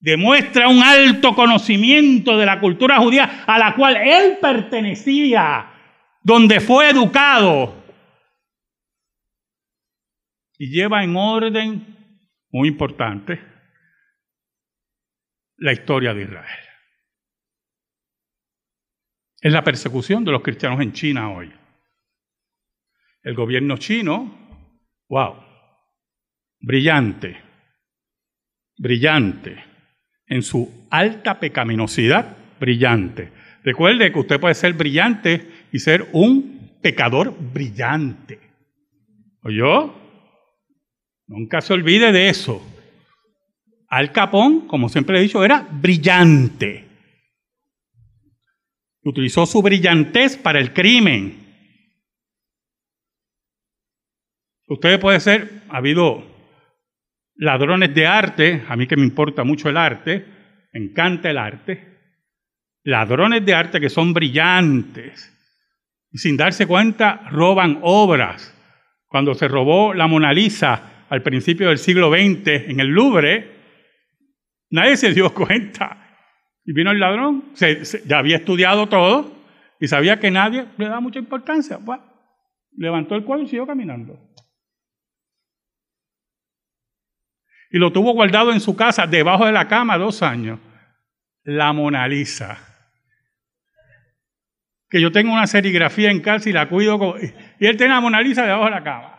demuestra 0.00 0.66
un 0.66 0.82
alto 0.82 1.32
conocimiento 1.32 2.36
de 2.36 2.44
la 2.44 2.58
cultura 2.58 2.98
judía 2.98 3.44
a 3.46 3.56
la 3.56 3.76
cual 3.76 3.96
él 3.96 4.38
pertenecía, 4.40 5.70
donde 6.22 6.58
fue 6.58 6.90
educado. 6.90 7.80
Y 10.58 10.70
lleva 10.70 11.04
en 11.04 11.14
orden, 11.14 11.96
muy 12.50 12.68
importante, 12.68 13.40
la 15.56 15.72
historia 15.72 16.12
de 16.12 16.22
Israel. 16.22 16.68
Es 19.40 19.52
la 19.52 19.62
persecución 19.62 20.24
de 20.24 20.32
los 20.32 20.42
cristianos 20.42 20.80
en 20.80 20.92
China 20.92 21.30
hoy. 21.30 21.61
El 23.22 23.34
gobierno 23.34 23.76
chino, 23.76 24.58
wow, 25.08 25.36
brillante, 26.60 27.36
brillante 28.76 29.64
en 30.26 30.42
su 30.42 30.86
alta 30.90 31.38
pecaminosidad 31.38 32.36
brillante. 32.58 33.32
Recuerde 33.64 34.12
que 34.12 34.18
usted 34.18 34.40
puede 34.40 34.54
ser 34.54 34.72
brillante 34.72 35.66
y 35.72 35.78
ser 35.78 36.08
un 36.12 36.78
pecador 36.80 37.36
brillante. 37.38 38.40
¿Oyó? 39.42 39.94
Nunca 41.26 41.60
se 41.60 41.72
olvide 41.72 42.12
de 42.12 42.28
eso. 42.28 42.60
Al 43.88 44.10
Capón, 44.12 44.66
como 44.66 44.88
siempre 44.88 45.18
he 45.18 45.22
dicho, 45.22 45.44
era 45.44 45.68
brillante. 45.70 46.88
Utilizó 49.04 49.46
su 49.46 49.60
brillantez 49.62 50.36
para 50.36 50.60
el 50.60 50.72
crimen. 50.72 51.41
Usted 54.72 54.98
puede 54.98 55.20
ser, 55.20 55.64
ha 55.68 55.76
habido 55.76 56.24
ladrones 57.34 57.94
de 57.94 58.06
arte, 58.06 58.64
a 58.66 58.74
mí 58.74 58.86
que 58.86 58.96
me 58.96 59.02
importa 59.02 59.44
mucho 59.44 59.68
el 59.68 59.76
arte, 59.76 60.24
me 60.72 60.80
encanta 60.80 61.28
el 61.28 61.36
arte, 61.36 61.98
ladrones 62.82 63.44
de 63.44 63.52
arte 63.52 63.80
que 63.80 63.90
son 63.90 64.14
brillantes 64.14 65.30
y 66.10 66.16
sin 66.16 66.38
darse 66.38 66.66
cuenta 66.66 67.28
roban 67.30 67.80
obras. 67.82 68.58
Cuando 69.08 69.34
se 69.34 69.46
robó 69.46 69.92
la 69.92 70.06
Mona 70.06 70.32
Lisa 70.32 71.04
al 71.10 71.22
principio 71.22 71.68
del 71.68 71.76
siglo 71.76 72.10
XX 72.10 72.70
en 72.70 72.80
el 72.80 72.88
Louvre, 72.88 73.50
nadie 74.70 74.96
se 74.96 75.12
dio 75.12 75.34
cuenta. 75.34 75.98
Y 76.64 76.72
vino 76.72 76.92
el 76.92 76.98
ladrón, 76.98 77.52
ya 78.06 78.18
había 78.18 78.36
estudiado 78.36 78.88
todo 78.88 79.36
y 79.78 79.86
sabía 79.86 80.18
que 80.18 80.30
nadie 80.30 80.64
le 80.78 80.86
daba 80.86 81.00
mucha 81.00 81.18
importancia. 81.18 81.78
levantó 82.74 83.16
el 83.16 83.24
cuadro 83.24 83.44
y 83.44 83.48
siguió 83.48 83.66
caminando. 83.66 84.31
Y 87.72 87.78
lo 87.78 87.90
tuvo 87.90 88.12
guardado 88.12 88.52
en 88.52 88.60
su 88.60 88.76
casa, 88.76 89.06
debajo 89.06 89.46
de 89.46 89.52
la 89.52 89.66
cama, 89.66 89.96
dos 89.96 90.22
años. 90.22 90.58
La 91.42 91.72
Mona 91.72 92.06
Lisa. 92.06 92.58
Que 94.90 95.00
yo 95.00 95.10
tengo 95.10 95.32
una 95.32 95.46
serigrafía 95.46 96.10
en 96.10 96.20
casa 96.20 96.50
y 96.50 96.52
la 96.52 96.68
cuido. 96.68 97.16
y 97.58 97.66
él 97.66 97.76
tiene 97.78 97.94
la 97.94 98.00
Mona 98.02 98.20
Lisa 98.20 98.42
debajo 98.42 98.66
de 98.66 98.70
la 98.70 98.84
cama. 98.84 99.18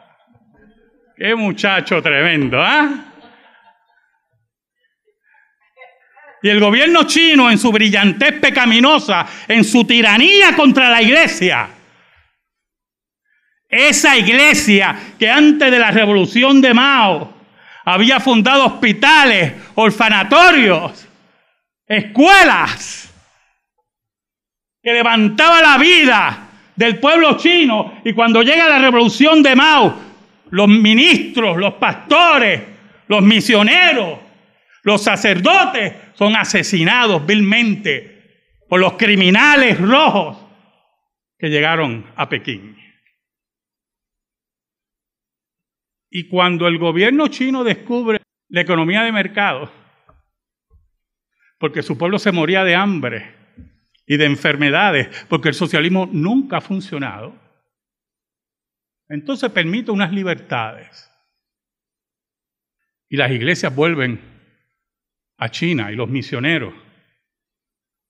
Qué 1.18 1.34
muchacho 1.34 2.00
tremendo, 2.02 2.62
¿ah? 2.62 3.06
Y 6.44 6.50
el 6.50 6.60
gobierno 6.60 7.08
chino, 7.08 7.50
en 7.50 7.58
su 7.58 7.72
brillantez 7.72 8.40
pecaminosa, 8.40 9.26
en 9.48 9.64
su 9.64 9.86
tiranía 9.86 10.56
contra 10.56 10.90
la 10.90 11.02
iglesia, 11.02 11.70
esa 13.68 14.16
iglesia 14.16 14.96
que 15.18 15.30
antes 15.30 15.72
de 15.72 15.80
la 15.80 15.90
revolución 15.90 16.62
de 16.62 16.74
Mao 16.74 17.33
había 17.86 18.20
fundado 18.20 18.66
hospitales, 18.66 19.54
orfanatorios, 19.76 21.08
escuelas, 21.88 23.14
que 24.82 24.94
levantaba 24.94 25.62
la 25.62 25.78
vida 25.78 26.50
del 26.76 27.00
pueblo 27.00 27.38
chino. 27.38 28.02
Y 28.04 28.14
cuando 28.14 28.42
llega 28.42 28.68
la 28.68 28.80
revolución 28.80 29.42
de 29.42 29.56
Mao, 29.56 29.96
los 30.50 30.68
ministros, 30.68 31.58
los 31.58 31.76
pastores, 31.76 32.62
los 33.08 33.22
misioneros, 33.22 34.20
los 34.84 35.02
sacerdotes 35.02 35.94
son 36.14 36.36
asesinados 36.36 37.26
vilmente 37.26 38.14
por 38.68 38.80
los 38.80 38.94
criminales 38.94 39.80
rojos 39.80 40.38
que 41.38 41.50
llegaron 41.50 42.06
a 42.16 42.28
Pekín. 42.28 42.83
Y 46.16 46.28
cuando 46.28 46.68
el 46.68 46.78
gobierno 46.78 47.28
chino 47.28 47.64
descubre 47.64 48.22
la 48.48 48.62
economía 48.62 49.02
de 49.02 49.12
mercado, 49.12 49.74
porque 51.58 51.82
su 51.82 51.98
pueblo 51.98 52.20
se 52.20 52.32
moría 52.32 52.64
de 52.64 52.76
hambre 52.76 53.36
y 54.06 54.18
de 54.18 54.26
enfermedades, 54.26 55.26
porque 55.28 55.50
el 55.50 55.56
socialismo 55.56 56.08
nunca 56.12 56.58
ha 56.58 56.62
funcionado, 56.62 57.36
entonces 59.10 59.50
permite 59.50 59.90
unas 59.90 60.14
libertades. 60.14 61.10
Y 63.10 63.18
las 63.18 63.32
iglesias 63.32 63.76
vuelven 63.76 64.22
a 65.38 65.50
China 65.50 65.92
y 65.92 65.96
los 65.96 66.10
misioneros. 66.10 66.76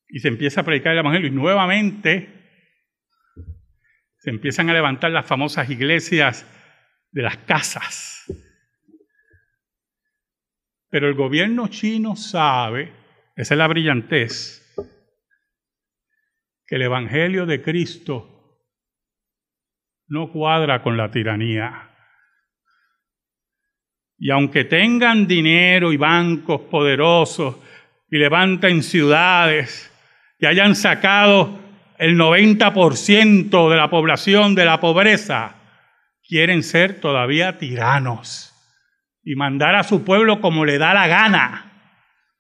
Y 0.10 0.20
se 0.20 0.28
empieza 0.28 0.60
a 0.60 0.66
predicar 0.66 0.92
el 0.92 1.00
Evangelio. 1.00 1.30
Y 1.30 1.32
nuevamente 1.32 2.30
se 4.18 4.30
empiezan 4.30 4.70
a 4.70 4.74
levantar 4.74 5.12
las 5.12 5.26
famosas 5.26 5.70
iglesias 5.70 6.46
de 7.14 7.22
las 7.22 7.38
casas. 7.38 8.26
Pero 10.90 11.08
el 11.08 11.14
gobierno 11.14 11.68
chino 11.70 12.16
sabe, 12.16 12.92
esa 13.36 13.54
es 13.54 13.58
la 13.58 13.68
brillantez, 13.68 14.60
que 16.68 16.76
el 16.76 16.82
Evangelio 16.82 17.46
de 17.46 17.62
Cristo 17.62 18.60
no 20.08 20.32
cuadra 20.32 20.82
con 20.82 20.98
la 20.98 21.10
tiranía. 21.10 21.90
Y 24.18 24.30
aunque 24.32 24.66
tengan 24.66 25.28
dinero 25.28 25.92
y 25.92 25.98
bancos 25.98 26.62
poderosos 26.62 27.58
y 28.10 28.18
levanten 28.18 28.84
ciudades 28.84 29.92
y 30.40 30.46
hayan 30.46 30.76
sacado 30.76 31.60
el 31.98 32.18
90% 32.18 33.70
de 33.70 33.76
la 33.76 33.90
población 33.90 34.56
de 34.56 34.66
la 34.66 34.80
pobreza, 34.80 35.63
quieren 36.34 36.64
ser 36.64 37.00
todavía 37.00 37.60
tiranos 37.60 38.56
y 39.24 39.36
mandar 39.36 39.76
a 39.76 39.84
su 39.84 40.04
pueblo 40.04 40.42
como 40.42 40.66
le 40.66 40.80
da 40.80 40.92
la 40.92 41.06
gana 41.06 42.00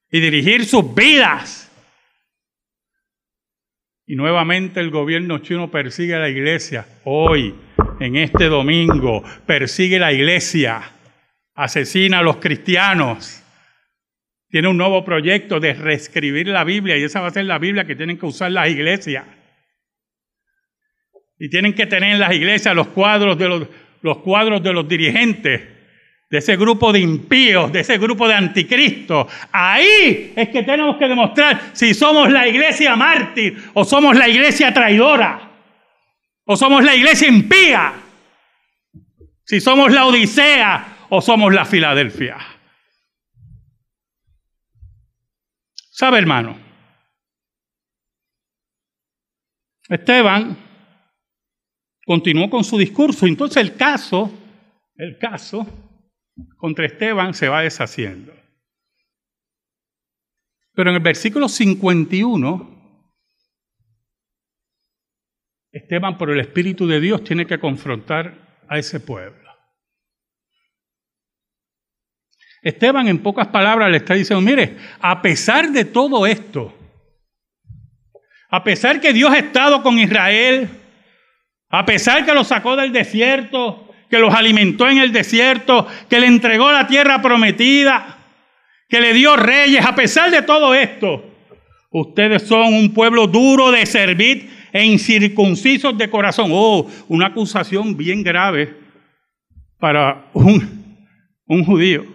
y 0.10 0.20
dirigir 0.20 0.66
sus 0.66 0.96
vidas. 0.96 1.72
Y 4.08 4.16
nuevamente 4.16 4.80
el 4.80 4.90
gobierno 4.90 5.38
chino 5.38 5.70
persigue 5.70 6.16
a 6.16 6.20
la 6.20 6.30
iglesia. 6.30 6.88
Hoy, 7.04 7.54
en 8.00 8.16
este 8.16 8.46
domingo, 8.46 9.24
persigue 9.46 10.00
la 10.00 10.12
iglesia, 10.12 10.82
asesina 11.54 12.18
a 12.18 12.24
los 12.24 12.38
cristianos. 12.38 13.44
Tiene 14.50 14.70
un 14.70 14.78
nuevo 14.78 15.06
proyecto 15.06 15.60
de 15.60 15.76
reescribir 15.76 16.48
la 16.48 16.64
Biblia 16.64 16.98
y 16.98 17.04
esa 17.04 17.22
va 17.22 17.28
a 17.28 17.32
ser 17.32 17.46
la 17.46 17.60
Biblia 17.60 17.86
que 17.86 17.96
tienen 17.96 18.18
que 18.18 18.26
usar 18.26 18.52
las 18.52 18.70
iglesias. 18.70 19.24
Y 21.38 21.50
tienen 21.50 21.74
que 21.74 21.86
tener 21.86 22.14
en 22.14 22.20
las 22.20 22.34
iglesias 22.34 22.76
los 22.76 22.88
cuadros 22.88 23.38
de 23.38 23.50
los, 23.50 23.68
los 24.04 24.20
cuadros 24.20 24.62
de 24.62 24.74
los 24.74 24.88
dirigentes, 24.88 25.62
de 26.30 26.38
ese 26.38 26.56
grupo 26.58 26.92
de 26.92 27.00
impíos, 27.00 27.72
de 27.72 27.80
ese 27.80 27.98
grupo 27.98 28.28
de 28.28 28.36
anticristo. 28.36 29.28
Ahí 29.52 30.34
es 30.36 30.50
que 30.50 30.64
tenemos 30.64 30.98
que 30.98 31.08
demostrar 31.08 31.72
si 31.74 31.94
somos 31.94 32.30
la 32.30 32.48
iglesia 32.48 32.96
mártir 32.96 33.72
o 33.74 33.84
somos 33.86 34.16
la 34.16 34.28
iglesia 34.28 34.74
traidora 34.74 35.52
o 36.46 36.58
somos 36.58 36.84
la 36.84 36.96
iglesia 36.96 37.28
impía, 37.28 37.94
si 39.46 39.62
somos 39.62 39.92
la 39.92 40.06
Odisea 40.06 41.06
o 41.10 41.22
somos 41.22 41.54
la 41.54 41.66
Filadelfia. 41.66 42.38
¿Sabe, 45.92 46.18
hermano? 46.18 46.58
Esteban 49.88 50.58
continuó 52.06 52.50
con 52.50 52.64
su 52.64 52.78
discurso. 52.78 53.26
Entonces 53.26 53.58
el 53.58 53.76
caso, 53.76 54.32
el 54.96 55.18
caso 55.18 55.68
contra 56.58 56.86
Esteban 56.86 57.34
se 57.34 57.48
va 57.48 57.62
deshaciendo. 57.62 58.34
Pero 60.74 60.90
en 60.90 60.96
el 60.96 61.04
versículo 61.04 61.48
51, 61.48 62.74
Esteban 65.72 66.18
por 66.18 66.32
el 66.32 66.40
Espíritu 66.40 66.88
de 66.88 67.00
Dios 67.00 67.24
tiene 67.24 67.46
que 67.46 67.60
confrontar 67.60 68.62
a 68.68 68.80
ese 68.80 69.00
pueblo. 69.00 69.42
Esteban 72.62 73.08
en 73.08 73.22
pocas 73.22 73.48
palabras 73.48 73.92
le 73.92 73.98
está 73.98 74.14
diciendo, 74.14 74.42
mire, 74.42 74.78
a 75.00 75.22
pesar 75.22 75.72
de 75.72 75.86
todo 75.86 76.26
esto, 76.26 76.74
A 78.56 78.64
pesar 78.64 79.02
que 79.02 79.14
Dios 79.14 79.32
ha 79.32 79.40
estado 79.40 79.82
con 79.82 79.98
Israel, 79.98 80.70
a 81.74 81.88
pesar 81.88 82.24
que 82.24 82.36
los 82.36 82.50
sacó 82.50 82.76
del 82.76 82.94
desierto, 82.94 83.92
que 84.08 84.20
los 84.20 84.32
alimentó 84.32 84.88
en 84.88 85.00
el 85.00 85.12
desierto, 85.12 85.88
que 86.08 86.20
le 86.20 86.28
entregó 86.28 86.72
la 86.72 86.86
tierra 86.86 87.20
prometida, 87.20 88.20
que 88.88 89.02
le 89.02 89.12
dio 89.12 89.36
reyes, 89.36 89.84
a 89.84 89.96
pesar 89.96 90.30
de 90.30 90.44
todo 90.44 90.76
esto, 90.76 91.26
ustedes 91.90 92.44
son 92.44 92.76
un 92.76 92.94
pueblo 92.94 93.26
duro 93.26 93.72
de 93.72 93.88
servir 93.88 94.52
e 94.72 94.86
incircuncisos 94.86 95.98
de 95.98 96.12
corazón. 96.12 96.52
Oh, 96.54 96.88
una 97.08 97.26
acusación 97.28 97.98
bien 97.98 98.22
grave 98.22 98.78
para 99.80 100.28
un, 100.34 101.08
un 101.48 101.66
judío. 101.66 102.06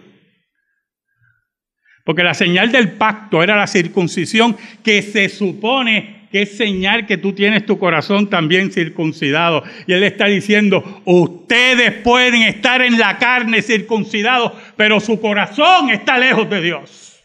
Porque 2.05 2.23
la 2.23 2.33
señal 2.33 2.71
del 2.71 2.93
pacto 2.93 3.43
era 3.43 3.57
la 3.57 3.67
circuncisión 3.67 4.55
que 4.81 5.01
se 5.01 5.27
supone 5.27 6.18
que 6.31 6.43
es 6.43 6.57
señal 6.57 7.05
que 7.05 7.17
tú 7.17 7.33
tienes 7.33 7.65
tu 7.65 7.79
corazón 7.79 8.29
también 8.29 8.71
circuncidado. 8.71 9.63
Y 9.87 9.93
él 9.93 10.03
está 10.03 10.25
diciendo, 10.25 11.01
ustedes 11.05 11.93
pueden 12.01 12.43
estar 12.43 12.81
en 12.81 12.99
la 12.99 13.17
carne 13.17 13.61
circuncidados, 13.61 14.53
pero 14.75 14.99
su 14.99 15.19
corazón 15.19 15.89
está 15.89 16.17
lejos 16.17 16.49
de 16.49 16.61
Dios. 16.61 17.23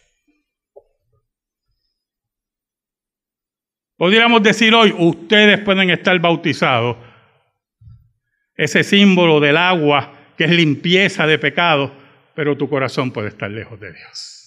Podríamos 3.96 4.42
decir 4.42 4.74
hoy, 4.74 4.94
ustedes 4.98 5.60
pueden 5.60 5.90
estar 5.90 6.18
bautizados. 6.18 6.96
Ese 8.56 8.84
símbolo 8.84 9.40
del 9.40 9.56
agua 9.56 10.12
que 10.36 10.44
es 10.44 10.50
limpieza 10.50 11.26
de 11.26 11.38
pecado, 11.38 11.92
pero 12.34 12.56
tu 12.56 12.68
corazón 12.68 13.12
puede 13.12 13.28
estar 13.28 13.50
lejos 13.50 13.78
de 13.78 13.92
Dios 13.92 14.43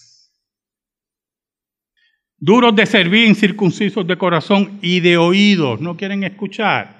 duros 2.38 2.74
de 2.74 2.86
servir, 2.86 3.26
incircuncisos 3.26 4.06
de 4.06 4.16
corazón 4.16 4.78
y 4.80 5.00
de 5.00 5.16
oídos, 5.16 5.80
no 5.80 5.96
quieren 5.96 6.24
escuchar. 6.24 6.98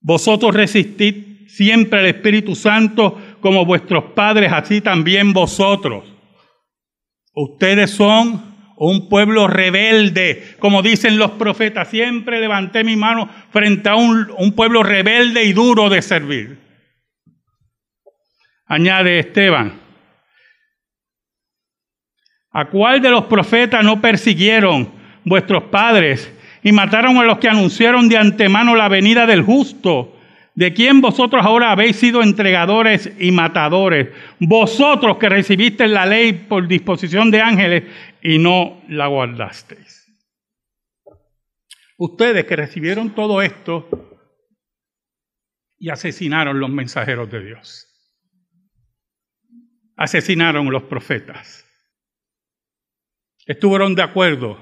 Vosotros 0.00 0.54
resistid 0.54 1.48
siempre 1.48 2.00
al 2.00 2.06
Espíritu 2.06 2.54
Santo 2.54 3.20
como 3.40 3.64
vuestros 3.64 4.12
padres, 4.14 4.52
así 4.52 4.80
también 4.80 5.32
vosotros. 5.32 6.04
Ustedes 7.34 7.90
son 7.90 8.50
un 8.76 9.08
pueblo 9.08 9.46
rebelde, 9.46 10.56
como 10.58 10.82
dicen 10.82 11.18
los 11.18 11.32
profetas. 11.32 11.88
Siempre 11.88 12.40
levanté 12.40 12.82
mi 12.82 12.96
mano 12.96 13.28
frente 13.50 13.88
a 13.88 13.96
un, 13.96 14.30
un 14.38 14.52
pueblo 14.52 14.82
rebelde 14.82 15.44
y 15.44 15.52
duro 15.52 15.90
de 15.90 16.00
servir. 16.00 16.58
Añade 18.66 19.18
Esteban, 19.18 19.80
¿A 22.52 22.68
cuál 22.68 23.00
de 23.00 23.10
los 23.10 23.26
profetas 23.26 23.84
no 23.84 24.00
persiguieron 24.00 24.90
vuestros 25.24 25.64
padres 25.64 26.32
y 26.62 26.72
mataron 26.72 27.16
a 27.18 27.24
los 27.24 27.38
que 27.38 27.48
anunciaron 27.48 28.08
de 28.08 28.16
antemano 28.16 28.74
la 28.74 28.88
venida 28.88 29.24
del 29.26 29.42
justo? 29.42 30.16
¿De 30.56 30.74
quién 30.74 31.00
vosotros 31.00 31.44
ahora 31.46 31.70
habéis 31.70 31.96
sido 31.96 32.22
entregadores 32.22 33.12
y 33.20 33.30
matadores? 33.30 34.08
Vosotros 34.40 35.16
que 35.18 35.28
recibisteis 35.28 35.90
la 35.90 36.04
ley 36.04 36.32
por 36.32 36.66
disposición 36.66 37.30
de 37.30 37.40
ángeles 37.40 37.84
y 38.20 38.38
no 38.38 38.82
la 38.88 39.06
guardasteis. 39.06 40.08
Ustedes 41.98 42.46
que 42.46 42.56
recibieron 42.56 43.14
todo 43.14 43.42
esto 43.42 43.88
y 45.78 45.88
asesinaron 45.88 46.58
los 46.58 46.68
mensajeros 46.68 47.30
de 47.30 47.44
Dios. 47.44 47.86
Asesinaron 49.96 50.70
los 50.70 50.82
profetas 50.82 51.69
estuvieron 53.46 53.94
de 53.94 54.02
acuerdo 54.02 54.58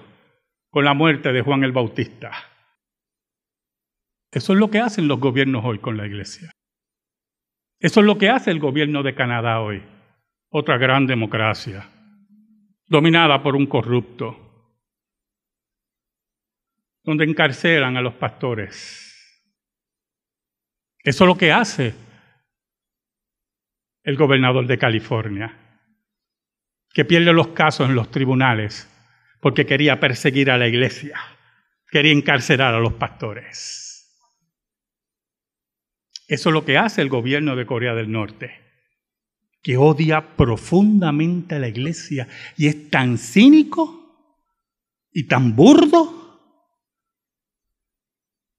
con 0.71 0.85
la 0.85 0.95
muerte 0.95 1.33
de 1.33 1.43
Juan 1.43 1.65
el 1.65 1.73
Bautista. 1.73 2.33
Eso 4.31 4.53
es 4.53 4.59
lo 4.59 4.71
que 4.71 4.79
hacen 4.79 5.09
los 5.09 5.21
gobiernos 5.21 5.65
hoy 5.65 5.79
con 5.79 5.97
la 5.97 6.07
iglesia. 6.07 6.51
Eso 7.81 8.01
es 8.01 8.07
lo 8.07 8.19
que 8.19 8.29
hace 8.29 8.51
el 8.51 8.59
gobierno 8.59 9.03
de 9.03 9.15
Canadá 9.15 9.61
hoy, 9.61 9.83
otra 10.51 10.77
gran 10.79 11.07
democracia, 11.07 11.89
dominada 12.87 13.43
por 13.43 13.57
un 13.57 13.67
corrupto, 13.67 14.37
donde 17.05 17.25
encarcelan 17.25 17.97
a 17.97 18.03
los 18.03 18.15
pastores. 18.15 19.05
Eso 21.03 21.25
es 21.25 21.29
lo 21.29 21.39
que 21.39 21.53
hace 21.53 21.95
el 24.03 24.17
gobernador 24.17 24.67
de 24.67 24.79
California 24.79 25.68
que 26.93 27.05
pierde 27.05 27.33
los 27.33 27.49
casos 27.49 27.89
en 27.89 27.95
los 27.95 28.11
tribunales 28.11 28.89
porque 29.41 29.67
quería 29.67 30.01
perseguir 30.01 30.51
a 30.51 30.59
la 30.59 30.67
iglesia, 30.67 31.19
quería 31.91 32.13
encarcelar 32.13 32.75
a 32.75 32.81
los 32.81 32.95
pastores. 32.95 33.89
Eso 36.27 36.51
es 36.51 36.53
lo 36.53 36.65
que 36.65 36.77
hace 36.77 37.01
el 37.01 37.09
gobierno 37.09 37.57
de 37.57 37.67
Corea 37.67 37.95
del 37.95 38.11
Norte, 38.11 38.61
que 39.63 39.77
odia 39.77 40.37
profundamente 40.37 41.55
a 41.55 41.59
la 41.59 41.69
iglesia 41.69 42.29
y 42.57 42.67
es 42.67 42.91
tan 42.91 43.17
cínico 43.17 43.99
y 45.13 45.25
tan 45.27 45.57
burdo 45.57 46.19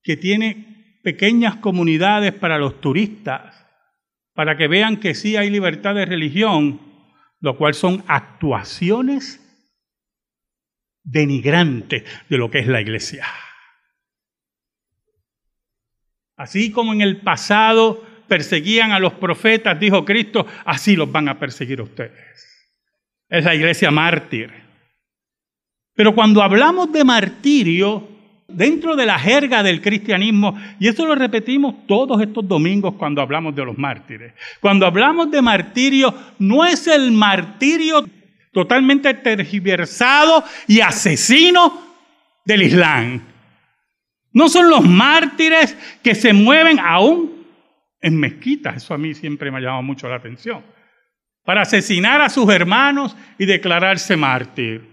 que 0.02 0.18
tiene 0.18 1.00
pequeñas 1.04 1.58
comunidades 1.58 2.34
para 2.34 2.58
los 2.58 2.82
turistas, 2.82 3.56
para 4.34 4.58
que 4.58 4.68
vean 4.68 4.98
que 4.98 5.14
sí 5.14 5.36
hay 5.36 5.50
libertad 5.50 5.94
de 5.94 6.06
religión, 6.06 6.89
lo 7.42 7.58
cual 7.58 7.74
son 7.74 8.04
actuaciones 8.08 9.46
denigrantes 11.04 12.04
de 12.30 12.38
lo 12.38 12.52
que 12.52 12.60
es 12.60 12.68
la 12.68 12.82
iglesia. 12.82 13.26
Así 16.36 16.72
como 16.72 16.94
en 16.94 17.02
el 17.02 17.22
pasado 17.22 18.06
perseguían 18.28 18.92
a 18.92 19.00
los 19.00 19.14
profetas, 19.14 19.80
dijo 19.80 20.06
Cristo, 20.06 20.46
así 20.66 20.96
los 20.96 21.12
van 21.12 21.28
a 21.28 21.40
perseguir 21.40 21.82
ustedes. 21.82 22.70
Es 23.28 23.44
la 23.44 23.56
iglesia 23.56 23.92
mártir. 23.92 24.52
Pero 25.94 26.16
cuando 26.16 26.42
hablamos 26.42 26.92
de 26.94 27.04
martirio, 27.04 28.08
dentro 28.50 28.96
de 28.96 29.06
la 29.06 29.18
jerga 29.20 29.64
del 29.64 29.82
cristianismo, 29.82 30.58
y 30.80 30.88
eso 30.88 31.06
lo 31.06 31.16
repetimos 31.16 31.88
todos 31.88 32.22
estos 32.22 32.48
domingos 32.48 32.96
cuando 32.96 33.22
hablamos 33.22 33.56
de 33.56 33.66
los 33.66 33.78
mártires. 33.78 34.34
Cuando 34.60 34.86
hablamos 34.86 35.32
de 35.32 35.42
martirio, 35.42 36.14
no 36.40 36.66
es 36.66 36.88
el 36.88 37.12
martirio 37.12 38.06
totalmente 38.52 39.14
tergiversado 39.14 40.44
y 40.68 40.82
asesino 40.82 41.82
del 42.44 42.64
Islam. 42.64 43.22
No 44.34 44.50
son 44.50 44.70
los 44.70 44.84
mártires 44.84 45.78
que 46.04 46.16
se 46.16 46.34
mueven 46.34 46.80
aún 46.80 47.46
en 48.02 48.18
mezquitas, 48.18 48.78
eso 48.78 48.94
a 48.94 48.98
mí 48.98 49.14
siempre 49.14 49.52
me 49.52 49.58
ha 49.58 49.62
llamado 49.62 49.84
mucho 49.84 50.08
la 50.08 50.16
atención, 50.16 50.64
para 51.44 51.62
asesinar 51.62 52.22
a 52.22 52.30
sus 52.30 52.50
hermanos 52.50 53.16
y 53.38 53.46
declararse 53.46 54.16
mártir. 54.16 54.89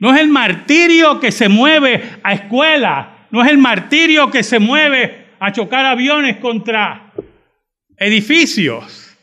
No 0.00 0.14
es 0.14 0.20
el 0.20 0.28
martirio 0.28 1.20
que 1.20 1.30
se 1.30 1.48
mueve 1.48 2.18
a 2.22 2.32
escuela, 2.32 3.26
no 3.30 3.44
es 3.44 3.50
el 3.50 3.58
martirio 3.58 4.30
que 4.30 4.42
se 4.42 4.58
mueve 4.58 5.28
a 5.38 5.52
chocar 5.52 5.84
aviones 5.84 6.38
contra 6.38 7.12
edificios. 7.98 9.16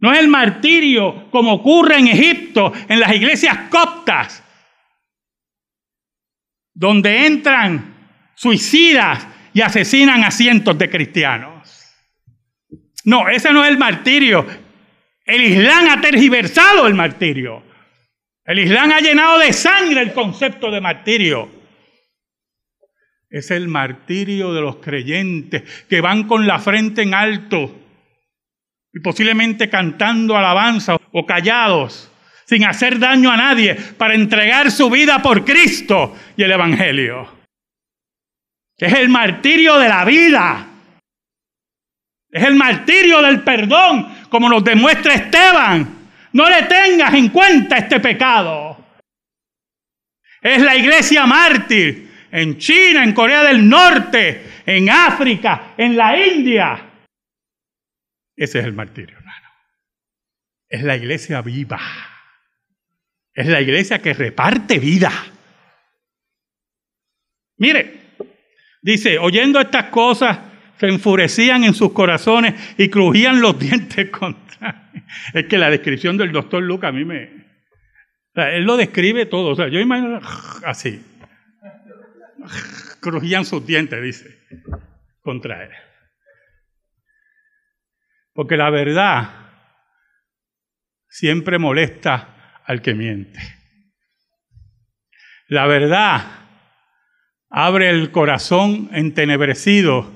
No 0.00 0.12
es 0.12 0.18
el 0.18 0.28
martirio 0.28 1.30
como 1.30 1.54
ocurre 1.54 1.98
en 1.98 2.08
Egipto, 2.08 2.72
en 2.88 2.98
las 2.98 3.14
iglesias 3.14 3.70
coptas, 3.70 4.42
donde 6.74 7.26
entran 7.26 7.94
suicidas 8.34 9.24
y 9.52 9.60
asesinan 9.60 10.24
a 10.24 10.32
cientos 10.32 10.76
de 10.78 10.90
cristianos. 10.90 11.94
No, 13.04 13.28
ese 13.28 13.52
no 13.52 13.64
es 13.64 13.70
el 13.70 13.78
martirio. 13.78 14.44
El 15.24 15.42
Islam 15.42 15.88
ha 15.90 16.00
tergiversado 16.00 16.88
el 16.88 16.94
martirio. 16.94 17.67
El 18.48 18.60
Islam 18.60 18.90
ha 18.92 19.00
llenado 19.00 19.38
de 19.40 19.52
sangre 19.52 20.00
el 20.00 20.14
concepto 20.14 20.70
de 20.70 20.80
martirio. 20.80 21.50
Es 23.28 23.50
el 23.50 23.68
martirio 23.68 24.54
de 24.54 24.62
los 24.62 24.76
creyentes 24.76 25.84
que 25.86 26.00
van 26.00 26.26
con 26.26 26.46
la 26.46 26.58
frente 26.58 27.02
en 27.02 27.12
alto 27.12 27.78
y 28.90 29.00
posiblemente 29.00 29.68
cantando 29.68 30.34
alabanza 30.34 30.96
o 31.12 31.26
callados, 31.26 32.10
sin 32.46 32.64
hacer 32.64 32.98
daño 32.98 33.30
a 33.30 33.36
nadie, 33.36 33.74
para 33.74 34.14
entregar 34.14 34.70
su 34.70 34.88
vida 34.88 35.20
por 35.20 35.44
Cristo 35.44 36.16
y 36.34 36.42
el 36.42 36.52
Evangelio. 36.52 37.30
Es 38.78 38.94
el 38.94 39.10
martirio 39.10 39.78
de 39.78 39.88
la 39.90 40.06
vida. 40.06 40.66
Es 42.30 42.44
el 42.44 42.54
martirio 42.54 43.20
del 43.20 43.42
perdón, 43.42 44.08
como 44.30 44.48
nos 44.48 44.64
demuestra 44.64 45.12
Esteban. 45.12 45.97
No 46.38 46.48
le 46.48 46.62
tengas 46.62 47.12
en 47.14 47.30
cuenta 47.30 47.78
este 47.78 47.98
pecado. 47.98 48.78
Es 50.40 50.62
la 50.62 50.76
iglesia 50.76 51.26
mártir 51.26 52.28
en 52.30 52.58
China, 52.58 53.02
en 53.02 53.12
Corea 53.12 53.42
del 53.42 53.68
Norte, 53.68 54.44
en 54.64 54.88
África, 54.88 55.74
en 55.76 55.96
la 55.96 56.16
India. 56.16 56.90
Ese 58.36 58.60
es 58.60 58.64
el 58.64 58.72
martirio, 58.72 59.16
hermano. 59.16 59.48
Es 60.68 60.84
la 60.84 60.96
iglesia 60.96 61.42
viva. 61.42 61.80
Es 63.34 63.48
la 63.48 63.60
iglesia 63.60 64.00
que 64.00 64.14
reparte 64.14 64.78
vida. 64.78 65.10
Mire, 67.56 68.14
dice, 68.80 69.18
oyendo 69.18 69.58
estas 69.58 69.86
cosas, 69.86 70.38
se 70.78 70.86
enfurecían 70.86 71.64
en 71.64 71.74
sus 71.74 71.90
corazones 71.90 72.54
y 72.78 72.88
crujían 72.88 73.40
los 73.40 73.58
dientes 73.58 74.08
contra. 74.10 74.47
Es 75.34 75.46
que 75.46 75.58
la 75.58 75.70
descripción 75.70 76.16
del 76.16 76.32
doctor 76.32 76.62
Luca 76.62 76.88
a 76.88 76.92
mí 76.92 77.04
me. 77.04 77.46
él 78.34 78.64
lo 78.64 78.76
describe 78.76 79.26
todo. 79.26 79.50
O 79.50 79.56
sea, 79.56 79.68
yo 79.68 79.80
imagino 79.80 80.20
así. 80.64 81.02
Crujían 83.00 83.44
sus 83.44 83.66
dientes, 83.66 84.02
dice, 84.02 84.38
contra 85.22 85.64
él. 85.64 85.70
Porque 88.32 88.56
la 88.56 88.70
verdad 88.70 89.30
siempre 91.08 91.58
molesta 91.58 92.60
al 92.64 92.82
que 92.82 92.94
miente. 92.94 93.40
La 95.48 95.66
verdad 95.66 96.24
abre 97.50 97.90
el 97.90 98.10
corazón 98.12 98.90
entenebrecido 98.92 100.12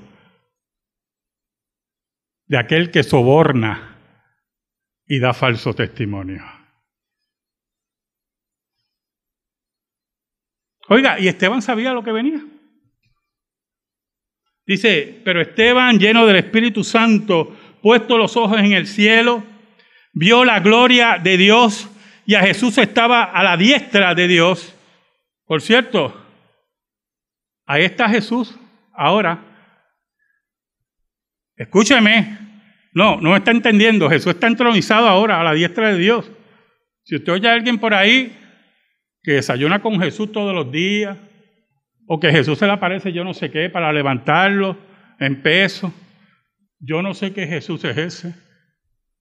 de 2.47 2.59
aquel 2.59 2.91
que 2.91 3.03
soborna 3.03 3.92
y 5.13 5.19
da 5.19 5.35
falso 5.35 5.75
testimonio. 5.75 6.43
Oiga, 10.89 11.21
¿y 11.21 11.29
Esteban 11.29 11.61
sabía 11.61 11.93
lo 11.93 12.03
que 12.03 12.13
venía? 12.13 12.41
Dice, 14.65 15.21
pero 15.23 15.43
Esteban, 15.43 15.99
lleno 15.99 16.25
del 16.25 16.37
Espíritu 16.37 16.83
Santo, 16.83 17.55
puesto 17.83 18.17
los 18.17 18.39
ojos 18.39 18.59
en 18.61 18.73
el 18.73 18.87
cielo, 18.87 19.45
vio 20.15 20.47
la 20.47 20.61
gloria 20.61 21.19
de 21.23 21.37
Dios 21.37 21.91
y 22.25 22.35
a 22.35 22.41
Jesús 22.41 22.79
estaba 22.79 23.25
a 23.25 23.43
la 23.43 23.59
diestra 23.59 24.15
de 24.15 24.27
Dios. 24.29 24.75
Por 25.45 25.61
cierto, 25.61 26.27
ahí 27.67 27.85
está 27.85 28.09
Jesús 28.09 28.59
ahora. 28.95 29.45
Escúcheme, 31.55 32.52
no, 32.95 33.21
no 33.21 33.35
está 33.37 33.51
entendiendo. 33.51 34.09
Jesús 34.09 34.35
está 34.35 34.47
entronizado 34.47 35.09
ahora 35.09 35.41
a 35.41 35.45
la 35.45 35.55
diestra 35.55 35.89
de 35.89 35.99
Dios. 35.99 36.31
Si 37.05 37.17
usted 37.17 37.33
oye 37.33 37.49
a 37.49 37.55
alguien 37.55 37.79
por 37.79 37.95
ahí 37.95 38.37
que 39.23 39.33
desayuna 39.33 39.81
con 39.81 40.01
Jesús 40.01 40.31
todos 40.33 40.55
los 40.55 40.71
días, 40.71 41.17
o 42.07 42.21
que 42.21 42.31
Jesús 42.31 42.59
se 42.59 42.67
le 42.67 42.73
aparece 42.73 43.13
yo 43.13 43.25
no 43.25 43.33
sé 43.33 43.51
qué 43.51 43.71
para 43.71 43.93
levantarlo 43.93 44.77
en 45.19 45.41
peso, 45.41 45.93
yo 46.81 47.01
no 47.01 47.15
sé 47.15 47.33
qué 47.33 47.47
Jesús 47.47 47.85
es 47.85 47.97
ese. 47.97 48.35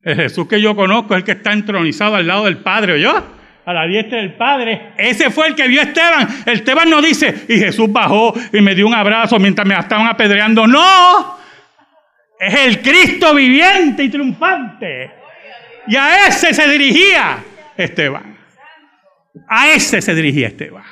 El 0.02 0.16
Jesús 0.16 0.48
que 0.48 0.60
yo 0.60 0.76
conozco 0.76 1.14
es 1.14 1.20
el 1.20 1.24
que 1.24 1.34
está 1.34 1.54
entronizado 1.54 2.16
al 2.16 2.26
lado 2.26 2.46
del 2.46 2.58
Padre, 2.58 3.00
¿yo? 3.00 3.24
A 3.66 3.74
la 3.74 3.86
diestra 3.86 4.18
del 4.18 4.34
Padre. 4.34 4.94
Ese 4.98 5.30
fue 5.30 5.48
el 5.48 5.56
que 5.56 5.68
vio 5.68 5.80
a 5.80 5.84
Esteban. 5.84 6.28
Esteban 6.48 6.90
no 6.90 7.02
dice, 7.02 7.46
y 7.48 7.60
Jesús 7.60 7.92
bajó 7.92 8.34
y 8.52 8.60
me 8.62 8.74
dio 8.74 8.88
un 8.88 8.96
abrazo 8.96 9.38
mientras 9.38 9.68
me 9.68 9.78
estaban 9.78 10.08
apedreando. 10.08 10.66
No, 10.66 11.38
es 12.42 12.54
el 12.56 12.82
Cristo 12.82 13.36
viviente 13.36 14.04
y 14.04 14.10
triunfante. 14.10 15.12
Y 15.88 15.96
a 15.96 16.28
ese 16.28 16.54
se 16.54 16.68
dirigía 16.68 17.38
Esteban. 17.78 18.36
A 19.48 19.70
ese 19.70 20.02
se 20.02 20.16
dirigía 20.16 20.48
Esteban. 20.48 20.84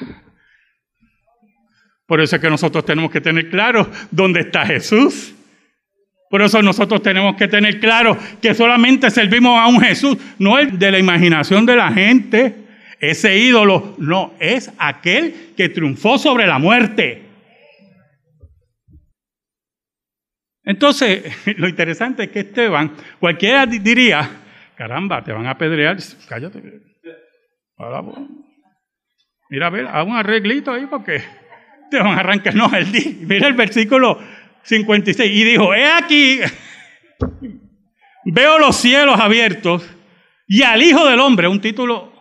Por 2.05 2.21
eso 2.21 2.35
es 2.35 2.41
que 2.41 2.49
nosotros 2.49 2.85
tenemos 2.85 3.11
que 3.11 3.19
tener 3.19 3.49
claro 3.49 3.89
dónde 4.11 4.41
está 4.41 4.65
Jesús. 4.65 5.33
Por 6.29 6.43
eso 6.43 6.61
nosotros 6.61 7.01
tenemos 7.01 7.35
que 7.35 7.47
tener 7.47 7.79
claro 7.79 8.15
que 8.39 8.53
solamente 8.53 9.09
servimos 9.09 9.59
a 9.59 9.67
un 9.67 9.81
Jesús, 9.81 10.17
no 10.37 10.59
el 10.59 10.77
de 10.77 10.91
la 10.91 10.99
imaginación 10.99 11.65
de 11.65 11.75
la 11.75 11.91
gente, 11.91 12.55
ese 12.99 13.39
ídolo, 13.39 13.95
no, 13.97 14.33
es 14.39 14.71
aquel 14.77 15.53
que 15.57 15.69
triunfó 15.69 16.19
sobre 16.19 16.45
la 16.45 16.59
muerte. 16.59 17.28
Entonces, 20.69 21.23
lo 21.57 21.67
interesante 21.67 22.25
es 22.25 22.29
que 22.29 22.41
Esteban, 22.41 22.95
cualquiera 23.19 23.65
diría, 23.65 24.29
caramba, 24.75 25.23
te 25.23 25.31
van 25.31 25.47
a 25.47 25.51
apedrear, 25.51 25.97
cállate. 26.27 26.61
Mira, 29.49 29.65
a 29.65 29.69
ver, 29.71 29.87
haz 29.87 30.05
un 30.05 30.15
arreglito 30.15 30.71
ahí 30.71 30.85
porque 30.85 31.23
te 31.89 31.97
van 31.97 32.09
a 32.09 32.19
arrancar. 32.19 32.53
No, 32.53 32.69
él 32.75 32.85
mira 33.21 33.47
el 33.47 33.55
versículo 33.55 34.19
56, 34.61 35.31
y 35.33 35.43
dijo, 35.43 35.73
he 35.73 35.91
aquí, 35.91 36.39
veo 38.25 38.59
los 38.59 38.75
cielos 38.75 39.19
abiertos 39.19 39.89
y 40.47 40.61
al 40.61 40.83
Hijo 40.83 41.07
del 41.07 41.19
Hombre, 41.19 41.47
un 41.47 41.61
título, 41.61 42.13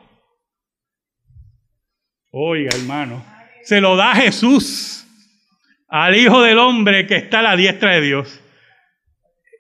oiga 2.31 2.71
hermano, 2.75 3.23
se 3.63 3.79
lo 3.83 3.95
da 3.95 4.15
Jesús 4.15 4.98
al 5.89 6.17
Hijo 6.17 6.43
del 6.43 6.59
Hombre 6.59 7.07
que 7.07 7.17
está 7.17 7.41
a 7.41 7.43
la 7.43 7.57
diestra 7.57 7.93
de 7.93 8.01
Dios. 8.03 8.41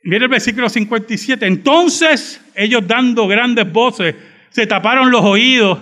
Mira 0.05 0.25
el 0.25 0.31
versículo 0.31 0.69
57. 0.69 1.47
Entonces 1.47 2.41
ellos 2.55 2.87
dando 2.87 3.27
grandes 3.27 3.71
voces 3.73 4.15
se 4.51 4.67
taparon 4.67 5.11
los 5.11 5.25
oídos 5.25 5.79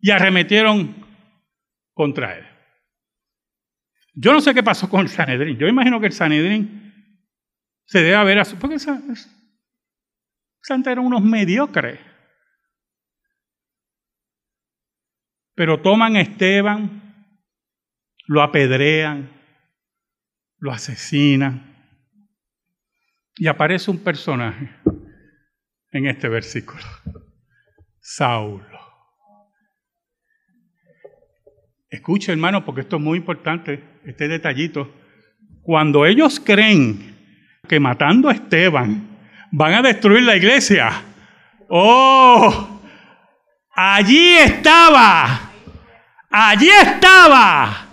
y 0.00 0.10
arremetieron 0.10 0.94
contra 1.94 2.36
él. 2.38 2.46
Yo 4.14 4.32
no 4.32 4.40
sé 4.40 4.54
qué 4.54 4.62
pasó 4.62 4.88
con 4.88 5.00
el 5.00 5.08
Sanedrín. 5.08 5.58
Yo 5.58 5.68
imagino 5.68 6.00
que 6.00 6.06
el 6.06 6.12
Sanedrín 6.12 6.92
se 7.86 8.02
debe 8.02 8.16
haber... 8.16 8.42
Porque 8.58 8.78
Santa 10.62 10.92
eran 10.92 11.04
unos 11.04 11.22
mediocres. 11.22 11.98
Pero 15.54 15.80
toman 15.80 16.16
a 16.16 16.20
Esteban, 16.20 17.26
lo 18.26 18.42
apedrean, 18.42 19.39
lo 20.60 20.70
asesina. 20.70 21.66
Y 23.36 23.48
aparece 23.48 23.90
un 23.90 23.98
personaje 23.98 24.70
en 25.90 26.06
este 26.06 26.28
versículo, 26.28 26.82
Saulo. 28.00 28.78
Escucha 31.88 32.32
hermano, 32.32 32.64
porque 32.64 32.82
esto 32.82 32.96
es 32.96 33.02
muy 33.02 33.18
importante, 33.18 33.82
este 34.04 34.28
detallito. 34.28 34.94
Cuando 35.62 36.06
ellos 36.06 36.38
creen 36.38 37.16
que 37.66 37.80
matando 37.80 38.28
a 38.28 38.32
Esteban 38.32 39.08
van 39.50 39.74
a 39.74 39.82
destruir 39.82 40.22
la 40.22 40.36
iglesia, 40.36 40.90
oh, 41.68 42.80
allí 43.74 44.36
estaba, 44.36 45.50
allí 46.30 46.68
estaba 46.68 47.89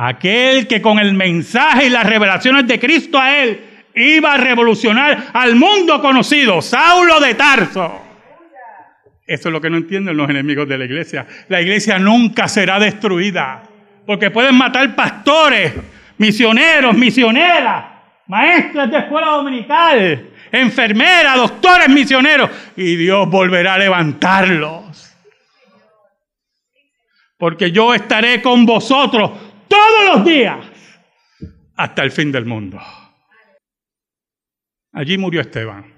Aquel 0.00 0.68
que 0.68 0.80
con 0.80 1.00
el 1.00 1.12
mensaje 1.12 1.86
y 1.86 1.90
las 1.90 2.06
revelaciones 2.06 2.68
de 2.68 2.78
Cristo 2.78 3.18
a 3.18 3.36
él 3.36 3.60
iba 3.96 4.34
a 4.34 4.36
revolucionar 4.36 5.30
al 5.32 5.56
mundo 5.56 6.00
conocido, 6.00 6.62
Saulo 6.62 7.18
de 7.18 7.34
Tarso. 7.34 8.00
Eso 9.26 9.48
es 9.48 9.52
lo 9.52 9.60
que 9.60 9.68
no 9.68 9.76
entienden 9.76 10.16
los 10.16 10.30
enemigos 10.30 10.68
de 10.68 10.78
la 10.78 10.84
iglesia. 10.84 11.26
La 11.48 11.60
iglesia 11.60 11.98
nunca 11.98 12.46
será 12.46 12.78
destruida, 12.78 13.64
porque 14.06 14.30
pueden 14.30 14.54
matar 14.54 14.94
pastores, 14.94 15.72
misioneros, 16.16 16.96
misioneras, 16.96 17.84
maestras 18.28 18.88
de 18.92 18.98
escuela 18.98 19.26
dominical, 19.30 20.28
enfermeras, 20.52 21.34
doctores 21.38 21.88
misioneros, 21.88 22.50
y 22.76 22.94
Dios 22.94 23.28
volverá 23.28 23.74
a 23.74 23.78
levantarlos. 23.78 25.12
Porque 27.36 27.72
yo 27.72 27.94
estaré 27.94 28.40
con 28.40 28.64
vosotros 28.64 29.47
todos 29.68 30.16
los 30.16 30.24
días 30.24 30.66
hasta 31.76 32.02
el 32.02 32.10
fin 32.10 32.32
del 32.32 32.44
mundo. 32.44 32.80
Allí 34.92 35.16
murió 35.16 35.40
Esteban. 35.40 35.94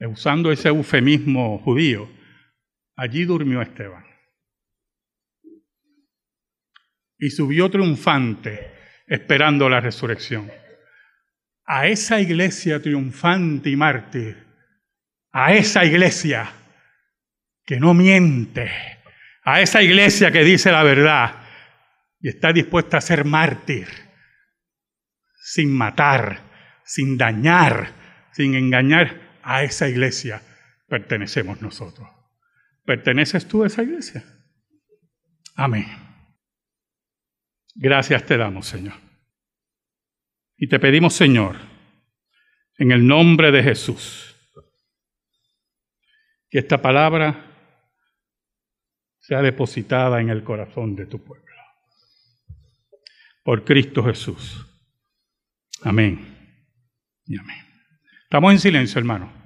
Usando 0.00 0.52
ese 0.52 0.68
eufemismo 0.68 1.58
judío, 1.60 2.10
allí 2.94 3.24
durmió 3.24 3.62
Esteban. 3.62 4.04
Y 7.18 7.30
subió 7.30 7.70
triunfante 7.70 8.74
esperando 9.06 9.68
la 9.68 9.80
resurrección. 9.80 10.52
A 11.64 11.86
esa 11.86 12.20
iglesia 12.20 12.82
triunfante 12.82 13.70
y 13.70 13.76
mártir, 13.76 14.44
a 15.32 15.54
esa 15.54 15.86
iglesia 15.86 16.52
que 17.64 17.80
no 17.80 17.94
miente, 17.94 18.70
a 19.42 19.62
esa 19.62 19.82
iglesia 19.82 20.30
que 20.30 20.44
dice 20.44 20.70
la 20.70 20.82
verdad, 20.82 21.43
y 22.24 22.30
está 22.30 22.54
dispuesta 22.54 22.96
a 22.96 23.00
ser 23.02 23.26
mártir, 23.26 23.86
sin 25.42 25.70
matar, 25.70 26.80
sin 26.82 27.18
dañar, 27.18 28.30
sin 28.32 28.54
engañar, 28.54 29.40
a 29.42 29.62
esa 29.62 29.90
iglesia 29.90 30.40
pertenecemos 30.88 31.60
nosotros. 31.60 32.08
¿Perteneces 32.82 33.46
tú 33.46 33.62
a 33.62 33.66
esa 33.66 33.82
iglesia? 33.82 34.24
Amén. 35.54 35.84
Gracias 37.74 38.24
te 38.24 38.38
damos, 38.38 38.68
Señor. 38.68 38.94
Y 40.56 40.66
te 40.66 40.80
pedimos, 40.80 41.12
Señor, 41.12 41.56
en 42.78 42.90
el 42.90 43.06
nombre 43.06 43.52
de 43.52 43.62
Jesús, 43.62 44.34
que 46.48 46.60
esta 46.60 46.80
palabra 46.80 47.50
sea 49.18 49.42
depositada 49.42 50.22
en 50.22 50.30
el 50.30 50.42
corazón 50.42 50.96
de 50.96 51.04
tu 51.04 51.22
pueblo. 51.22 51.43
Por 53.44 53.64
Cristo 53.64 54.02
Jesús. 54.02 54.66
Amén. 55.82 56.18
Amén. 57.28 57.64
Estamos 58.24 58.52
en 58.52 58.58
silencio, 58.58 58.98
hermano. 58.98 59.43